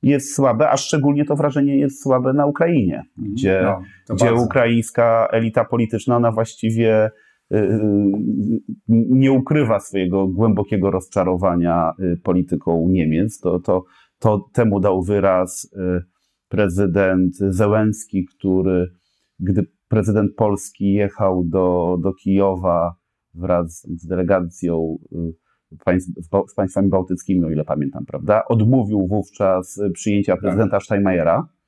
jest 0.04 0.36
słabe, 0.36 0.70
a 0.70 0.78
szczególnie 0.78 1.26
to 1.26 1.36
wrażenie 1.36 1.78
jest 1.78 2.04
słabe 2.04 2.34
na 2.34 2.46
Ukrainie, 2.46 3.04
mhm. 3.18 3.34
gdzie, 3.34 3.62
no, 3.64 4.16
gdzie 4.16 4.34
ukraińska 4.34 5.28
elita 5.32 5.66
polityczna, 5.66 6.16
ona 6.16 6.32
właściwie 6.32 7.06
y, 7.06 7.10
y, 7.10 7.12
nie 8.88 9.32
ukrywa 9.32 9.80
swojego 9.80 10.28
głębokiego 10.28 10.92
rozczarowania 10.92 11.94
y, 12.00 12.18
polityką 12.24 12.88
Niemiec. 12.90 13.40
To, 13.40 13.60
to, 13.60 13.84
to 14.20 14.50
temu 14.54 14.80
dał 14.80 15.04
wyraz 15.04 15.76
prezydent 16.50 17.36
Zełenski, 17.36 18.26
który, 18.26 18.88
gdy 19.40 19.66
prezydent 19.88 20.36
Polski 20.36 20.94
jechał 20.94 21.44
do, 21.44 21.98
do 22.02 22.14
Kijowa 22.14 22.96
wraz 23.34 23.88
z 23.98 24.08
delegacją 24.08 24.98
y, 25.12 26.00
z 26.48 26.56
państwami 26.56 26.90
bałtyckimi, 26.90 27.46
o 27.46 27.50
ile 27.50 27.64
pamiętam, 27.64 28.06
prawda, 28.06 28.44
odmówił 28.48 29.08
wówczas 29.08 29.82
przyjęcia 29.94 30.38
prezydenta 30.38 30.80
Steinmeiera 30.80 31.48
tak. 31.48 31.48
Y, 31.50 31.61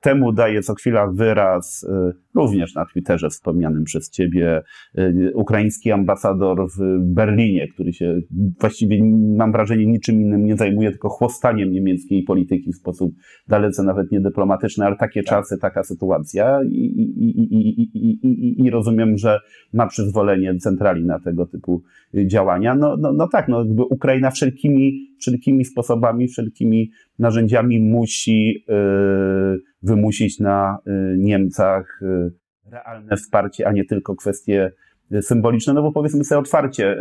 temu 0.00 0.32
daje 0.32 0.62
co 0.62 0.74
chwila 0.74 1.06
wyraz 1.06 1.82
y, 1.82 1.88
również 2.34 2.74
na 2.74 2.86
Twitterze 2.86 3.30
wspomnianym 3.30 3.84
przez 3.84 4.10
ciebie 4.10 4.62
y, 4.98 5.32
ukraiński 5.34 5.92
ambasador 5.92 6.68
w 6.78 6.98
Berlinie, 7.00 7.68
który 7.68 7.92
się 7.92 8.20
właściwie, 8.60 9.04
mam 9.36 9.52
wrażenie, 9.52 9.86
niczym 9.86 10.20
innym 10.20 10.46
nie 10.46 10.56
zajmuje, 10.56 10.90
tylko 10.90 11.08
chłostaniem 11.08 11.72
niemieckiej 11.72 12.22
polityki 12.22 12.72
w 12.72 12.76
sposób 12.76 13.14
dalece 13.48 13.82
nawet 13.82 14.12
niedyplomatyczny, 14.12 14.86
ale 14.86 14.96
takie 14.96 15.22
tak. 15.22 15.28
czasy, 15.28 15.58
taka 15.58 15.82
sytuacja 15.82 16.60
i, 16.68 16.76
i, 16.76 17.82
i, 18.22 18.64
i, 18.64 18.70
rozumiem, 18.70 19.18
że 19.18 19.40
ma 19.72 19.86
przyzwolenie 19.86 20.56
centrali 20.56 21.04
na 21.04 21.20
tego 21.20 21.46
typu 21.46 21.82
działania. 22.26 22.74
No, 22.74 22.96
no, 22.96 23.12
no 23.12 23.28
tak, 23.28 23.48
no, 23.48 23.64
jakby 23.64 23.82
Ukraina 23.82 24.30
wszelkimi, 24.30 25.13
wszelkimi 25.24 25.64
sposobami, 25.64 26.28
wszelkimi 26.28 26.90
narzędziami 27.18 27.80
musi 27.80 28.64
yy, 28.68 29.60
wymusić 29.82 30.40
na 30.40 30.78
y, 30.86 31.16
Niemcach 31.18 32.02
y, 32.02 32.32
realne 32.70 33.16
wsparcie, 33.16 33.68
a 33.68 33.72
nie 33.72 33.84
tylko 33.84 34.16
kwestie 34.16 34.72
symboliczne, 35.20 35.72
no 35.72 35.82
bo 35.82 35.92
powiedzmy 35.92 36.24
sobie 36.24 36.38
otwarcie, 36.38 36.98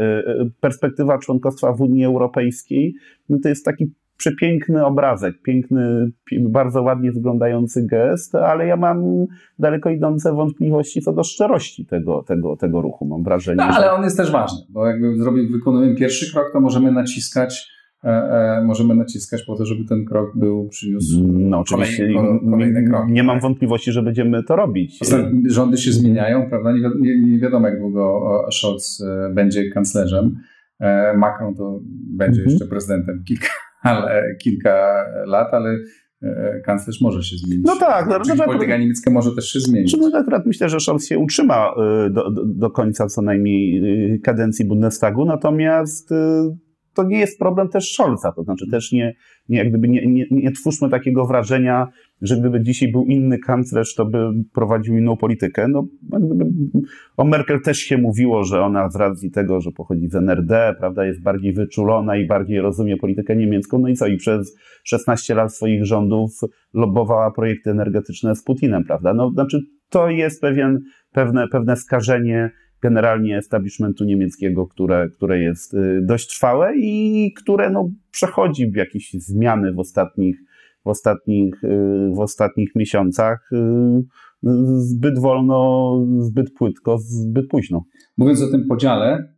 perspektywa 0.59 1.17
członkostwa 1.17 1.73
w 1.73 1.81
Unii 1.81 2.05
Europejskiej 2.05 2.93
no 3.29 3.37
to 3.43 3.49
jest 3.49 3.65
taki 3.65 3.93
przepiękny 4.17 4.85
obrazek, 4.85 5.41
piękny, 5.41 6.11
bardzo 6.41 6.81
ładnie 6.81 7.11
wyglądający 7.11 7.87
gest, 7.87 8.35
ale 8.35 8.67
ja 8.67 8.75
mam 8.75 9.25
daleko 9.59 9.89
idące 9.89 10.33
wątpliwości 10.33 11.01
co 11.01 11.13
do 11.13 11.23
szczerości 11.23 11.85
tego, 11.85 12.23
tego, 12.23 12.55
tego 12.55 12.81
ruchu, 12.81 13.05
mam 13.05 13.23
wrażenie. 13.23 13.57
No, 13.57 13.63
ale 13.63 13.85
że... 13.85 13.91
on 13.91 14.03
jest 14.03 14.17
też 14.17 14.31
ważny, 14.31 14.59
bo 14.69 14.87
jakby 14.87 15.17
zrobił, 15.17 15.51
wykonujemy 15.51 15.95
pierwszy 15.95 16.33
krok, 16.33 16.49
to 16.53 16.59
możemy 16.59 16.91
naciskać 16.91 17.73
E, 17.73 17.82
e, 17.82 17.82
możemy 18.63 18.95
naciskać 18.95 19.43
po 19.43 19.55
to, 19.55 19.65
żeby 19.65 19.85
ten 19.85 20.05
krok 20.05 20.37
był, 20.37 20.67
przyniósł 20.67 21.23
no, 21.27 21.59
oczywiście 21.59 22.13
kolejny, 22.13 22.39
kolejny 22.51 22.83
krok. 22.83 23.09
Nie 23.09 23.23
mam 23.23 23.39
wątpliwości, 23.39 23.91
że 23.91 24.03
będziemy 24.03 24.43
to 24.43 24.55
robić. 24.55 24.99
Rządy 25.49 25.77
się 25.77 25.91
zmieniają, 25.91 26.49
prawda? 26.49 26.71
Nie, 26.71 26.79
nie, 27.01 27.31
nie 27.31 27.39
wiadomo, 27.39 27.67
jak 27.67 27.79
długo 27.79 28.21
Scholz 28.51 29.01
e, 29.01 29.33
będzie 29.33 29.69
kanclerzem. 29.69 30.35
Macron 31.17 31.55
to 31.55 31.79
będzie 32.17 32.41
mhm. 32.41 32.49
jeszcze 32.49 32.65
prezydentem 32.65 33.23
kilka, 33.27 33.47
ale, 33.81 34.23
kilka 34.41 35.05
lat, 35.25 35.53
ale 35.53 35.77
kanclerz 36.65 37.01
może 37.01 37.23
się 37.23 37.37
zmienić. 37.37 37.65
No 37.65 37.75
tak. 37.79 38.07
No, 38.09 38.19
Czyli 38.19 38.41
polityka 38.41 38.77
niemiecka 38.77 39.11
może 39.11 39.35
też 39.35 39.45
się 39.45 39.59
zmienić. 39.59 39.97
No, 39.97 40.19
akurat 40.19 40.45
myślę, 40.45 40.69
że 40.69 40.79
Scholz 40.79 41.07
się 41.07 41.19
utrzyma 41.19 41.73
do, 42.11 42.31
do, 42.31 42.45
do 42.45 42.69
końca 42.69 43.07
co 43.07 43.21
najmniej 43.21 43.81
kadencji 44.23 44.65
Bundestagu, 44.65 45.25
natomiast 45.25 46.13
to 46.93 47.03
nie 47.03 47.19
jest 47.19 47.39
problem 47.39 47.69
też 47.69 47.93
Scholza, 47.93 48.31
to 48.31 48.43
znaczy 48.43 48.65
też 48.71 48.91
nie, 48.91 49.15
nie, 49.49 49.57
jak 49.57 49.69
gdyby 49.69 49.89
nie, 49.89 50.07
nie, 50.07 50.25
nie 50.31 50.51
twórzmy 50.51 50.89
takiego 50.89 51.25
wrażenia, 51.25 51.87
że 52.21 52.37
gdyby 52.37 52.61
dzisiaj 52.61 52.91
był 52.91 53.05
inny 53.05 53.39
kanclerz, 53.39 53.95
to 53.95 54.05
by 54.05 54.17
prowadził 54.53 54.97
inną 54.97 55.17
politykę. 55.17 55.67
No, 55.67 55.87
o 57.17 57.23
Merkel 57.23 57.61
też 57.61 57.77
się 57.77 57.97
mówiło, 57.97 58.43
że 58.43 58.61
ona 58.61 58.89
z 58.89 58.95
racji 58.95 59.31
tego, 59.31 59.61
że 59.61 59.71
pochodzi 59.71 60.09
z 60.09 60.15
NRD, 60.15 60.75
prawda, 60.79 61.05
jest 61.05 61.21
bardziej 61.21 61.53
wyczulona 61.53 62.17
i 62.17 62.27
bardziej 62.27 62.61
rozumie 62.61 62.97
politykę 62.97 63.35
niemiecką. 63.35 63.79
No 63.79 63.87
i 63.87 63.95
co? 63.95 64.07
I 64.07 64.17
przez 64.17 64.55
16 64.83 65.35
lat 65.35 65.55
swoich 65.55 65.85
rządów 65.85 66.31
lobbowała 66.73 67.31
projekty 67.31 67.69
energetyczne 67.69 68.35
z 68.35 68.43
Putinem, 68.43 68.83
prawda? 68.83 69.13
No, 69.13 69.31
znaczy, 69.31 69.59
to 69.89 70.09
jest 70.09 70.41
pewien, 70.41 70.79
pewne, 71.11 71.47
pewne 71.47 71.75
skażenie 71.75 72.51
generalnie 72.83 73.37
establishmentu 73.37 74.05
niemieckiego, 74.05 74.67
które, 74.67 75.09
które 75.09 75.39
jest 75.39 75.73
y, 75.73 76.01
dość 76.05 76.27
trwałe 76.27 76.73
i 76.77 77.33
które 77.33 77.69
no, 77.69 77.91
przechodzi 78.11 78.71
w 78.71 78.75
jakieś 78.75 79.13
zmiany 79.13 79.73
w 79.73 79.79
ostatnich, 79.79 80.37
w 80.85 80.87
ostatnich, 80.87 81.63
y, 81.63 82.11
w 82.15 82.19
ostatnich 82.19 82.75
miesiącach 82.75 83.49
y, 83.53 83.57
zbyt 84.77 85.19
wolno, 85.19 85.99
zbyt 86.19 86.53
płytko, 86.53 86.97
zbyt 86.97 87.47
późno. 87.47 87.85
Mówiąc 88.17 88.41
o 88.41 88.51
tym 88.51 88.67
podziale, 88.67 89.33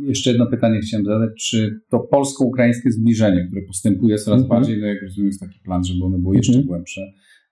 jeszcze 0.00 0.30
jedno 0.30 0.46
pytanie 0.46 0.80
chciałem 0.80 1.06
zadać. 1.06 1.30
Czy 1.36 1.80
to 1.90 1.98
polsko-ukraińskie 1.98 2.90
zbliżenie, 2.90 3.46
które 3.46 3.62
postępuje 3.66 4.18
coraz 4.18 4.40
mm 4.40 4.46
-hmm. 4.46 4.50
bardziej, 4.50 4.80
no 4.80 4.86
jak 4.86 5.02
rozumiem, 5.02 5.26
jest 5.26 5.40
taki 5.40 5.60
plan, 5.64 5.84
żeby 5.84 6.04
ono 6.04 6.18
było 6.18 6.34
jeszcze 6.34 6.52
mm 6.52 6.64
-hmm. 6.64 6.68
głębsze, 6.68 7.00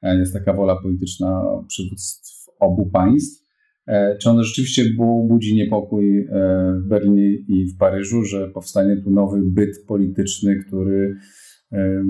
jest 0.02 0.32
taka 0.32 0.52
wola 0.52 0.76
polityczna 0.82 1.42
przywództw 1.68 2.46
obu 2.60 2.90
państw, 2.90 3.43
czy 4.20 4.30
ono 4.30 4.44
rzeczywiście 4.44 4.84
budzi 5.28 5.54
niepokój 5.54 6.18
e, 6.18 6.26
w 6.84 6.88
Berlinie 6.88 7.34
i 7.34 7.66
w 7.74 7.78
Paryżu, 7.78 8.24
że 8.24 8.48
powstanie 8.48 8.96
tu 8.96 9.10
nowy 9.10 9.40
byt 9.42 9.84
polityczny, 9.86 10.56
który 10.66 11.16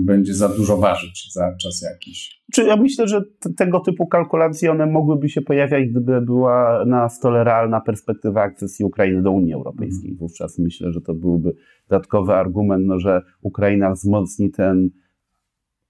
będzie 0.05 0.33
za 0.33 0.49
dużo 0.49 0.77
ważyć 0.77 1.33
za 1.33 1.55
czas 1.61 1.81
jakiś. 1.91 2.41
Czy 2.53 2.63
ja 2.63 2.75
myślę, 2.75 3.07
że 3.07 3.21
tego 3.57 3.79
typu 3.79 4.07
kalkulacje 4.07 4.71
one 4.71 4.85
mogłyby 4.85 5.29
się 5.29 5.41
pojawiać, 5.41 5.89
gdyby 5.89 6.21
była 6.21 6.85
na 6.85 7.09
stole 7.09 7.43
realna 7.43 7.81
perspektywa 7.81 8.41
akcesji 8.41 8.85
Ukrainy 8.85 9.21
do 9.21 9.31
Unii 9.31 9.53
Europejskiej. 9.53 10.11
Mhm. 10.11 10.17
Wówczas 10.17 10.59
myślę, 10.59 10.91
że 10.91 11.01
to 11.01 11.13
byłby 11.13 11.53
dodatkowy 11.89 12.33
argument, 12.33 12.85
no, 12.85 12.99
że 12.99 13.21
Ukraina 13.41 13.91
wzmocni 13.91 14.51
ten 14.51 14.89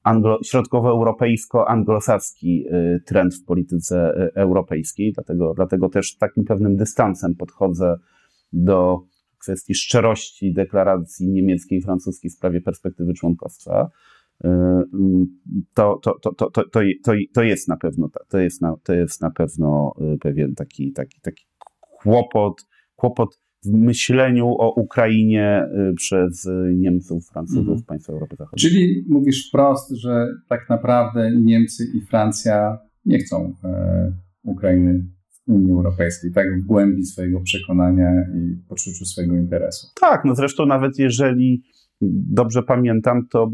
anglo, 0.06 0.40
środkowoeuropejsko-anglosaski 0.44 2.68
y, 2.68 3.02
trend 3.06 3.36
w 3.36 3.46
polityce 3.46 4.14
y, 4.18 4.34
europejskiej. 4.34 5.14
Dlatego, 5.14 5.54
dlatego 5.56 5.90
też 5.90 6.18
takim 6.18 6.46
pewnym 6.46 6.76
dystansem 6.76 7.36
podchodzę 7.36 7.96
do 8.54 9.02
kwestii 9.42 9.76
szczerości 9.76 10.54
deklaracji 10.54 11.30
niemieckiej 11.30 11.80
i 11.80 11.82
francuskiej 11.82 12.32
w 12.32 12.34
sprawie 12.34 12.62
perspektywy 12.62 13.14
członkostwa. 13.14 13.90
To, 15.74 16.00
to, 16.04 16.20
to, 16.22 16.34
to, 16.34 16.52
to, 16.52 16.64
to, 17.04 17.14
to 17.34 17.44
jest 17.44 17.68
na 17.68 17.78
pewno, 17.78 18.10
to 18.30 18.40
jest 18.40 18.62
na, 18.62 18.76
to 18.84 18.94
jest 18.94 19.22
na 19.22 19.32
pewno 19.32 19.94
pewien 20.22 20.56
taki, 20.56 20.92
taki, 20.92 21.22
taki 21.22 21.46
kłopot, 22.02 22.68
kłopot 22.96 23.40
w 23.66 23.74
myśleniu 23.74 24.48
o 24.48 24.74
Ukrainie 24.74 25.68
przez 25.96 26.50
Niemców, 26.76 27.30
Francuzów, 27.30 27.68
mhm. 27.68 27.84
państw 27.84 28.10
Europy 28.10 28.36
Zachodniej. 28.36 28.70
Czyli 28.72 29.06
mówisz 29.10 29.50
wprost, 29.50 29.92
że 29.92 30.28
tak 30.50 30.70
naprawdę 30.70 31.32
Niemcy 31.32 31.84
i 31.94 32.02
Francja 32.02 32.78
nie 33.06 33.20
chcą 33.20 33.54
e, 33.64 34.12
Ukrainy 34.44 35.06
Unii 35.48 35.72
Europejskiej, 35.72 36.32
tak 36.32 36.48
w 36.62 36.66
głębi 36.66 37.06
swojego 37.06 37.42
przekonania 37.42 38.12
i 38.36 38.68
poczuciu 38.70 39.06
swojego 39.06 39.36
interesu. 39.36 39.88
Tak, 40.02 40.26
no 40.26 40.36
zresztą 40.36 40.66
nawet 40.66 41.00
jeżeli 41.00 41.64
dobrze 42.30 42.64
pamiętam, 42.64 43.28
to 43.28 43.52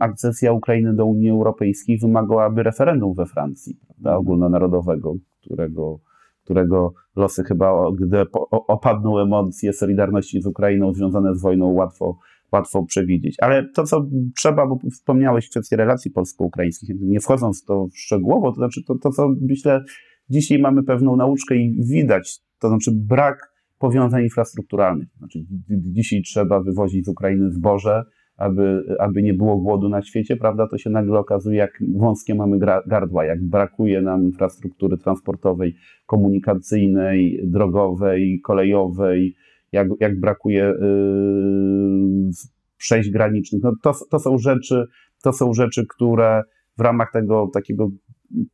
akcesja 0.00 0.52
Ukrainy 0.52 0.94
do 0.94 1.06
Unii 1.06 1.30
Europejskiej 1.30 1.98
wymagałaby 1.98 2.62
referendum 2.62 3.14
we 3.14 3.26
Francji, 3.26 3.76
prawda, 3.86 4.16
ogólnonarodowego, 4.16 5.14
którego, 5.40 6.00
którego 6.44 6.92
losy 7.16 7.44
chyba, 7.44 7.72
gdy 7.98 8.24
opadną 8.50 9.18
emocje 9.18 9.72
Solidarności 9.72 10.42
z 10.42 10.46
Ukrainą 10.46 10.92
związane 10.92 11.34
z 11.34 11.42
wojną, 11.42 11.72
łatwo, 11.72 12.18
łatwo 12.52 12.84
przewidzieć. 12.84 13.36
Ale 13.40 13.68
to, 13.68 13.84
co 13.84 14.06
trzeba, 14.36 14.66
bo 14.66 14.78
wspomniałeś 14.92 15.50
kwestię 15.50 15.76
relacji 15.76 16.10
polsko-ukraińskich, 16.10 16.96
nie 17.00 17.20
wchodząc 17.20 17.62
w 17.62 17.66
to 17.66 17.86
szczegółowo, 17.94 18.50
to 18.50 18.56
znaczy 18.56 18.84
to, 18.86 18.94
to 18.98 19.10
co 19.10 19.28
myślę, 19.40 19.84
Dzisiaj 20.30 20.58
mamy 20.58 20.82
pewną 20.82 21.16
nauczkę 21.16 21.56
i 21.56 21.84
widać, 21.84 22.40
to 22.58 22.68
znaczy 22.68 22.90
brak 22.94 23.52
powiązań 23.78 24.22
infrastrukturalnych. 24.22 25.08
Znaczy, 25.18 25.44
dzisiaj 25.70 26.22
trzeba 26.22 26.60
wywozić 26.60 27.04
z 27.04 27.08
Ukrainy 27.08 27.50
zboże, 27.50 28.02
aby, 28.42 28.96
aby 28.98 29.22
nie 29.22 29.34
było 29.34 29.56
głodu 29.56 29.88
na 29.88 30.02
świecie, 30.02 30.36
prawda? 30.36 30.66
To 30.66 30.78
się 30.78 30.90
nagle 30.90 31.18
okazuje, 31.18 31.58
jak 31.58 31.82
wąskie 31.96 32.34
mamy 32.34 32.58
gardła, 32.86 33.24
jak 33.24 33.44
brakuje 33.44 34.02
nam 34.02 34.22
infrastruktury 34.22 34.98
transportowej, 34.98 35.74
komunikacyjnej, 36.06 37.40
drogowej, 37.44 38.40
kolejowej, 38.44 39.34
jak, 39.72 39.88
jak 40.00 40.20
brakuje 40.20 40.74
yy, 40.80 42.30
przejść 42.76 43.10
granicznych. 43.10 43.62
No 43.62 43.72
to, 43.82 43.92
to 44.10 44.18
są 44.18 44.38
rzeczy, 44.38 44.86
to 45.22 45.32
są 45.32 45.52
rzeczy, 45.52 45.86
które 45.86 46.42
w 46.78 46.80
ramach 46.80 47.12
tego 47.12 47.50
takiego 47.54 47.90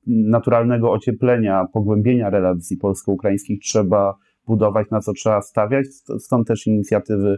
naturalnego 0.07 0.92
ocieplenia, 0.92 1.66
pogłębienia 1.73 2.30
relacji 2.30 2.76
polsko-ukraińskich 2.76 3.61
trzeba 3.61 4.14
budować, 4.47 4.90
na 4.90 5.00
co 5.00 5.12
trzeba 5.12 5.42
stawiać. 5.42 5.87
Stąd 6.18 6.49
też 6.49 6.66
inicjatywy 6.66 7.37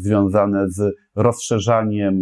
związane 0.00 0.70
z 0.70 0.94
rozszerzaniem 1.16 2.14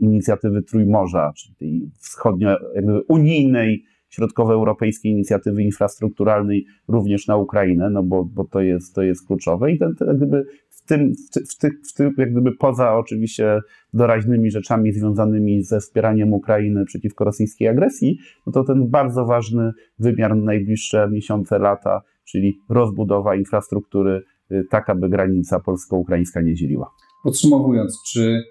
inicjatywy 0.00 0.62
Trójmorza, 0.62 1.32
czyli 1.36 1.54
tej 1.54 1.90
wschodnio, 1.98 2.56
jakby 2.74 3.02
unijnej, 3.08 3.84
środkowoeuropejskiej 4.08 5.12
inicjatywy 5.12 5.62
infrastrukturalnej 5.62 6.66
również 6.88 7.26
na 7.26 7.36
Ukrainę, 7.36 7.90
no 7.90 8.02
bo, 8.02 8.24
bo 8.24 8.44
to, 8.44 8.60
jest, 8.60 8.94
to 8.94 9.02
jest 9.02 9.26
kluczowe. 9.26 9.72
I 9.72 9.78
ten, 9.78 9.94
ten 9.94 10.08
jakby 10.08 10.44
tym, 10.90 11.12
w, 11.50 11.58
tych, 11.58 11.72
w 11.90 11.94
tym, 11.94 12.14
jak 12.18 12.32
gdyby 12.32 12.52
poza 12.52 12.94
oczywiście 12.94 13.60
doraźnymi 13.94 14.50
rzeczami 14.50 14.92
związanymi 14.92 15.62
ze 15.62 15.80
wspieraniem 15.80 16.32
Ukrainy 16.32 16.84
przeciwko 16.84 17.24
rosyjskiej 17.24 17.68
agresji, 17.68 18.18
no 18.46 18.52
to 18.52 18.64
ten 18.64 18.88
bardzo 18.88 19.26
ważny 19.26 19.72
wymiar 19.98 20.36
na 20.36 20.44
najbliższe 20.44 21.08
miesiące, 21.10 21.58
lata, 21.58 22.02
czyli 22.24 22.58
rozbudowa 22.68 23.36
infrastruktury, 23.36 24.22
tak 24.70 24.90
aby 24.90 25.08
granica 25.08 25.60
polsko-ukraińska 25.60 26.40
nie 26.40 26.54
dzieliła. 26.54 26.90
Podsumowując, 27.24 28.02
czy 28.12 28.42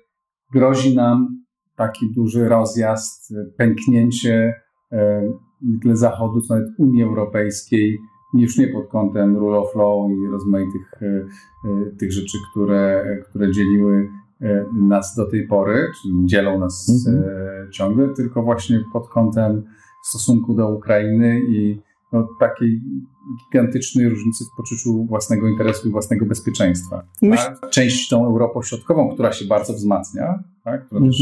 grozi 0.53 0.95
nam 0.95 1.27
taki 1.75 2.13
duży 2.15 2.49
rozjazd, 2.49 3.33
pęknięcie 3.57 4.53
y, 4.93 4.97
w 5.61 5.81
tle 5.81 5.95
Zachodu, 5.95 6.41
czy 6.41 6.53
nawet 6.53 6.67
Unii 6.77 7.03
Europejskiej, 7.03 7.99
już 8.33 8.57
nie 8.57 8.67
pod 8.67 8.87
kątem 8.87 9.37
rule 9.37 9.57
of 9.57 9.75
law 9.75 10.11
i 10.11 10.31
rozmaitych 10.31 10.93
e, 11.01 11.05
e, 11.05 11.25
tych 11.99 12.11
rzeczy, 12.11 12.37
które, 12.51 13.05
które 13.29 13.51
dzieliły 13.51 14.09
e, 14.41 14.65
nas 14.73 15.15
do 15.15 15.29
tej 15.29 15.47
pory, 15.47 15.87
czyli 16.01 16.13
dzielą 16.25 16.59
nas 16.59 17.05
mhm. 17.07 17.23
ciągle, 17.71 18.13
tylko 18.13 18.43
właśnie 18.43 18.83
pod 18.93 19.09
kątem 19.09 19.63
stosunku 20.03 20.53
do 20.53 20.69
Ukrainy 20.69 21.41
i 21.49 21.81
no, 22.13 22.27
takiej 22.39 22.81
gigantycznej 23.45 24.09
różnicy 24.09 24.43
w 24.53 24.57
poczuciu 24.57 25.05
własnego 25.05 25.47
interesu 25.47 25.87
i 25.87 25.91
własnego 25.91 26.25
bezpieczeństwa. 26.25 27.03
Myśl... 27.21 27.43
Część 27.71 28.09
tą 28.09 28.25
Europą 28.25 28.61
Środkową, 28.61 29.13
która 29.13 29.31
się 29.31 29.45
bardzo 29.45 29.73
wzmacnia, 29.73 30.43
tak? 30.63 30.85
która 30.85 30.97
mhm. 30.97 31.11
też, 31.11 31.21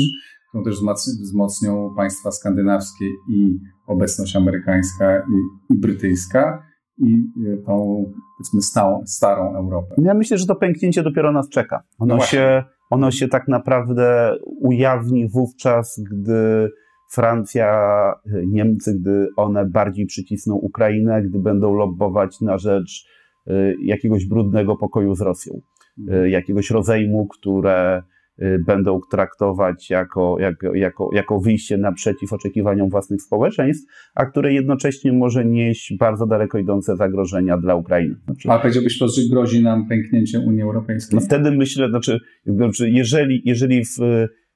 którą 0.49 0.63
też 0.63 0.75
wzmocnią 1.21 1.93
państwa 1.95 2.31
skandynawskie 2.31 3.05
i 3.29 3.59
obecność 3.87 4.35
amerykańska 4.35 5.17
i, 5.17 5.73
i 5.73 5.77
brytyjska, 5.77 6.63
i 6.97 7.23
e, 7.53 7.57
tą, 7.57 8.05
powiedzmy, 8.37 8.61
stałą, 8.61 9.03
starą 9.05 9.55
Europę. 9.55 9.95
Ja 9.97 10.13
myślę, 10.13 10.37
że 10.37 10.45
to 10.45 10.55
pęknięcie 10.55 11.03
dopiero 11.03 11.31
nas 11.31 11.49
czeka. 11.49 11.83
Ono, 11.99 12.15
no 12.15 12.23
się, 12.23 12.63
ono 12.89 13.11
się 13.11 13.27
tak 13.27 13.47
naprawdę 13.47 14.37
ujawni 14.45 15.29
wówczas, 15.29 16.01
gdy 16.11 16.69
Francja, 17.09 18.13
Niemcy, 18.47 18.99
gdy 18.99 19.27
one 19.35 19.65
bardziej 19.65 20.05
przycisną 20.05 20.55
Ukrainę, 20.55 21.21
gdy 21.21 21.39
będą 21.39 21.73
lobbować 21.73 22.41
na 22.41 22.57
rzecz 22.57 23.05
e, 23.47 23.73
jakiegoś 23.81 24.25
brudnego 24.25 24.75
pokoju 24.75 25.15
z 25.15 25.21
Rosją, 25.21 25.53
e, 25.53 26.01
mhm. 26.01 26.29
jakiegoś 26.29 26.69
rozejmu, 26.69 27.27
które 27.27 28.03
Y, 28.41 28.59
będą 28.65 28.99
traktować 29.11 29.89
jako, 29.89 30.37
jako, 30.39 30.75
jako, 30.75 31.09
jako 31.13 31.39
wyjście 31.39 31.77
naprzeciw 31.77 32.33
oczekiwaniom 32.33 32.89
własnych 32.89 33.21
społeczeństw, 33.21 33.91
a 34.15 34.25
które 34.25 34.53
jednocześnie 34.53 35.13
może 35.13 35.45
nieść 35.45 35.97
bardzo 35.99 36.27
daleko 36.27 36.57
idące 36.57 36.95
zagrożenia 36.95 37.57
dla 37.57 37.75
Ukrainy. 37.75 38.15
Znaczy, 38.25 38.49
a 38.49 38.59
powiedziałbyś 38.59 38.99
to, 38.99 39.07
że 39.07 39.21
grozi 39.31 39.63
nam 39.63 39.87
pęknięcie 39.87 40.39
Unii 40.39 40.61
Europejskiej? 40.61 41.19
No 41.19 41.25
wtedy 41.25 41.51
myślę, 41.51 41.89
znaczy, 41.89 42.19
znaczy 42.45 42.89
jeżeli, 42.89 43.41
jeżeli, 43.45 43.85
w, 43.85 43.97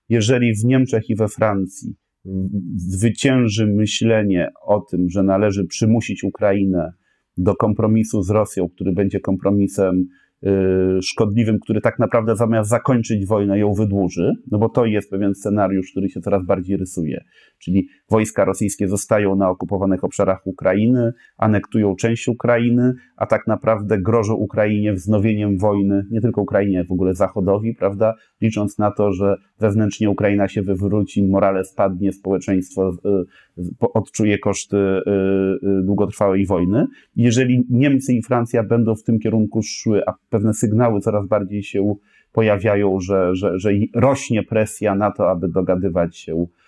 jeżeli 0.09 0.55
w 0.55 0.65
Niemczech 0.65 1.09
i 1.09 1.15
we 1.15 1.27
Francji 1.27 1.95
zwycięży 2.75 3.67
myślenie 3.67 4.49
o 4.65 4.81
tym, 4.81 5.09
że 5.09 5.23
należy 5.23 5.67
przymusić 5.67 6.23
Ukrainę 6.23 6.93
do 7.37 7.55
kompromisu 7.55 8.21
z 8.21 8.29
Rosją, 8.29 8.69
który 8.69 8.93
będzie 8.93 9.19
kompromisem 9.19 10.07
Y, 10.47 11.01
szkodliwym, 11.01 11.59
który 11.59 11.81
tak 11.81 11.99
naprawdę 11.99 12.35
zamiast 12.35 12.69
zakończyć 12.69 13.25
wojnę 13.25 13.59
ją 13.59 13.73
wydłuży, 13.73 14.31
no 14.51 14.57
bo 14.57 14.69
to 14.69 14.85
jest 14.85 15.09
pewien 15.09 15.35
scenariusz, 15.35 15.91
który 15.91 16.09
się 16.09 16.21
coraz 16.21 16.45
bardziej 16.45 16.77
rysuje. 16.77 17.23
Czyli 17.61 17.87
wojska 18.09 18.45
rosyjskie 18.45 18.87
zostają 18.87 19.35
na 19.35 19.49
okupowanych 19.49 20.03
obszarach 20.03 20.47
Ukrainy, 20.47 21.13
anektują 21.37 21.95
część 21.95 22.27
Ukrainy, 22.27 22.93
a 23.17 23.25
tak 23.25 23.47
naprawdę 23.47 24.01
grożą 24.01 24.33
Ukrainie 24.33 24.93
wznowieniem 24.93 25.57
wojny, 25.57 26.05
nie 26.11 26.21
tylko 26.21 26.41
Ukrainie, 26.41 26.83
w 26.83 26.91
ogóle 26.91 27.13
Zachodowi, 27.13 27.75
prawda? 27.75 28.13
Licząc 28.41 28.77
na 28.77 28.91
to, 28.91 29.13
że 29.13 29.35
wewnętrznie 29.59 30.09
Ukraina 30.09 30.47
się 30.47 30.61
wywróci, 30.61 31.27
morale 31.27 31.65
spadnie, 31.65 32.13
społeczeństwo 32.13 32.93
y, 33.59 33.89
odczuje 33.93 34.39
koszty 34.39 34.77
y, 34.77 35.01
długotrwałej 35.83 36.45
wojny. 36.45 36.87
Jeżeli 37.15 37.63
Niemcy 37.69 38.13
i 38.13 38.21
Francja 38.21 38.63
będą 38.63 38.95
w 38.95 39.03
tym 39.03 39.19
kierunku 39.19 39.61
szły, 39.63 40.01
a 40.07 40.13
pewne 40.29 40.53
sygnały 40.53 40.99
coraz 40.99 41.27
bardziej 41.27 41.63
się 41.63 41.95
pojawiają, 42.31 42.99
że, 42.99 43.35
że, 43.35 43.59
że 43.59 43.69
rośnie 43.95 44.43
presja 44.43 44.95
na 44.95 45.11
to, 45.11 45.29
aby 45.29 45.47
dogadywać 45.47 46.17
się 46.17 46.33
y, 46.33 46.60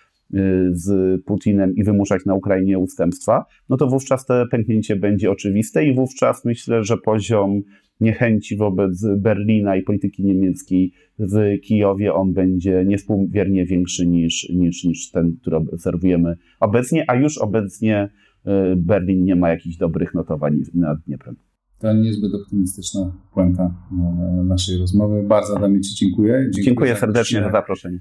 z 0.70 1.22
Putinem 1.24 1.74
i 1.76 1.84
wymuszać 1.84 2.24
na 2.26 2.34
Ukrainie 2.34 2.78
ustępstwa, 2.78 3.44
no 3.68 3.76
to 3.76 3.86
wówczas 3.86 4.26
to 4.26 4.46
pęknięcie 4.50 4.96
będzie 4.96 5.30
oczywiste 5.30 5.86
i 5.86 5.94
wówczas 5.94 6.44
myślę, 6.44 6.84
że 6.84 6.96
poziom 6.96 7.62
niechęci 8.00 8.56
wobec 8.56 9.06
Berlina 9.16 9.76
i 9.76 9.82
polityki 9.82 10.24
niemieckiej 10.24 10.92
w 11.18 11.60
Kijowie, 11.60 12.14
on 12.14 12.32
będzie 12.32 12.84
niespółmiernie 12.86 13.66
większy 13.66 14.06
niż, 14.06 14.48
niż, 14.48 14.84
niż 14.84 15.10
ten, 15.10 15.36
który 15.40 15.56
obserwujemy 15.56 16.36
obecnie, 16.60 17.04
a 17.08 17.14
już 17.14 17.38
obecnie 17.38 18.08
y, 18.46 18.50
Berlin 18.76 19.24
nie 19.24 19.36
ma 19.36 19.48
jakichś 19.48 19.76
dobrych 19.76 20.14
notowań 20.14 20.60
nad 20.74 20.98
Dnieprem. 21.00 21.36
To 21.78 21.92
niezbyt 21.92 22.34
optymistyczna 22.34 23.12
puenta 23.34 23.74
e, 23.92 24.44
naszej 24.44 24.78
rozmowy. 24.78 25.22
Bardzo 25.22 25.56
Adamie 25.56 25.80
Ci 25.80 25.94
dziękuję. 25.94 26.40
Dziękuję, 26.42 26.64
dziękuję 26.64 26.96
serdecznie 26.96 27.42
za 27.42 27.50
zaproszenie. 27.50 28.00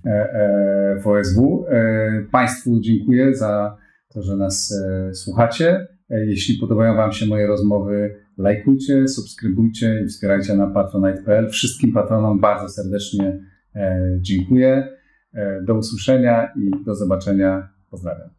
W 1.04 1.08
OSW. 1.08 1.66
Państwu 2.32 2.80
dziękuję 2.80 3.36
za 3.36 3.78
to, 4.10 4.22
że 4.22 4.38
nas 4.38 4.74
słuchacie. 5.14 5.88
Jeśli 6.10 6.58
podobają 6.58 6.96
Wam 6.96 7.12
się 7.12 7.26
moje 7.26 7.48
rozmowy, 7.48 8.16
lajkujcie, 8.38 9.08
subskrybujcie 9.08 10.02
i 10.06 10.08
wspierajcie 10.08 10.56
na 10.56 10.68
patronite.pl. 10.68 11.50
Wszystkim 11.50 11.94
patronom 11.94 12.40
bardzo 12.40 12.70
serdecznie 12.70 13.40
dziękuję. 14.22 14.88
Do 15.66 15.76
usłyszenia 15.76 16.54
i 16.56 16.84
do 16.86 16.96
zobaczenia. 16.96 17.70
Pozdrawiam. 17.90 18.30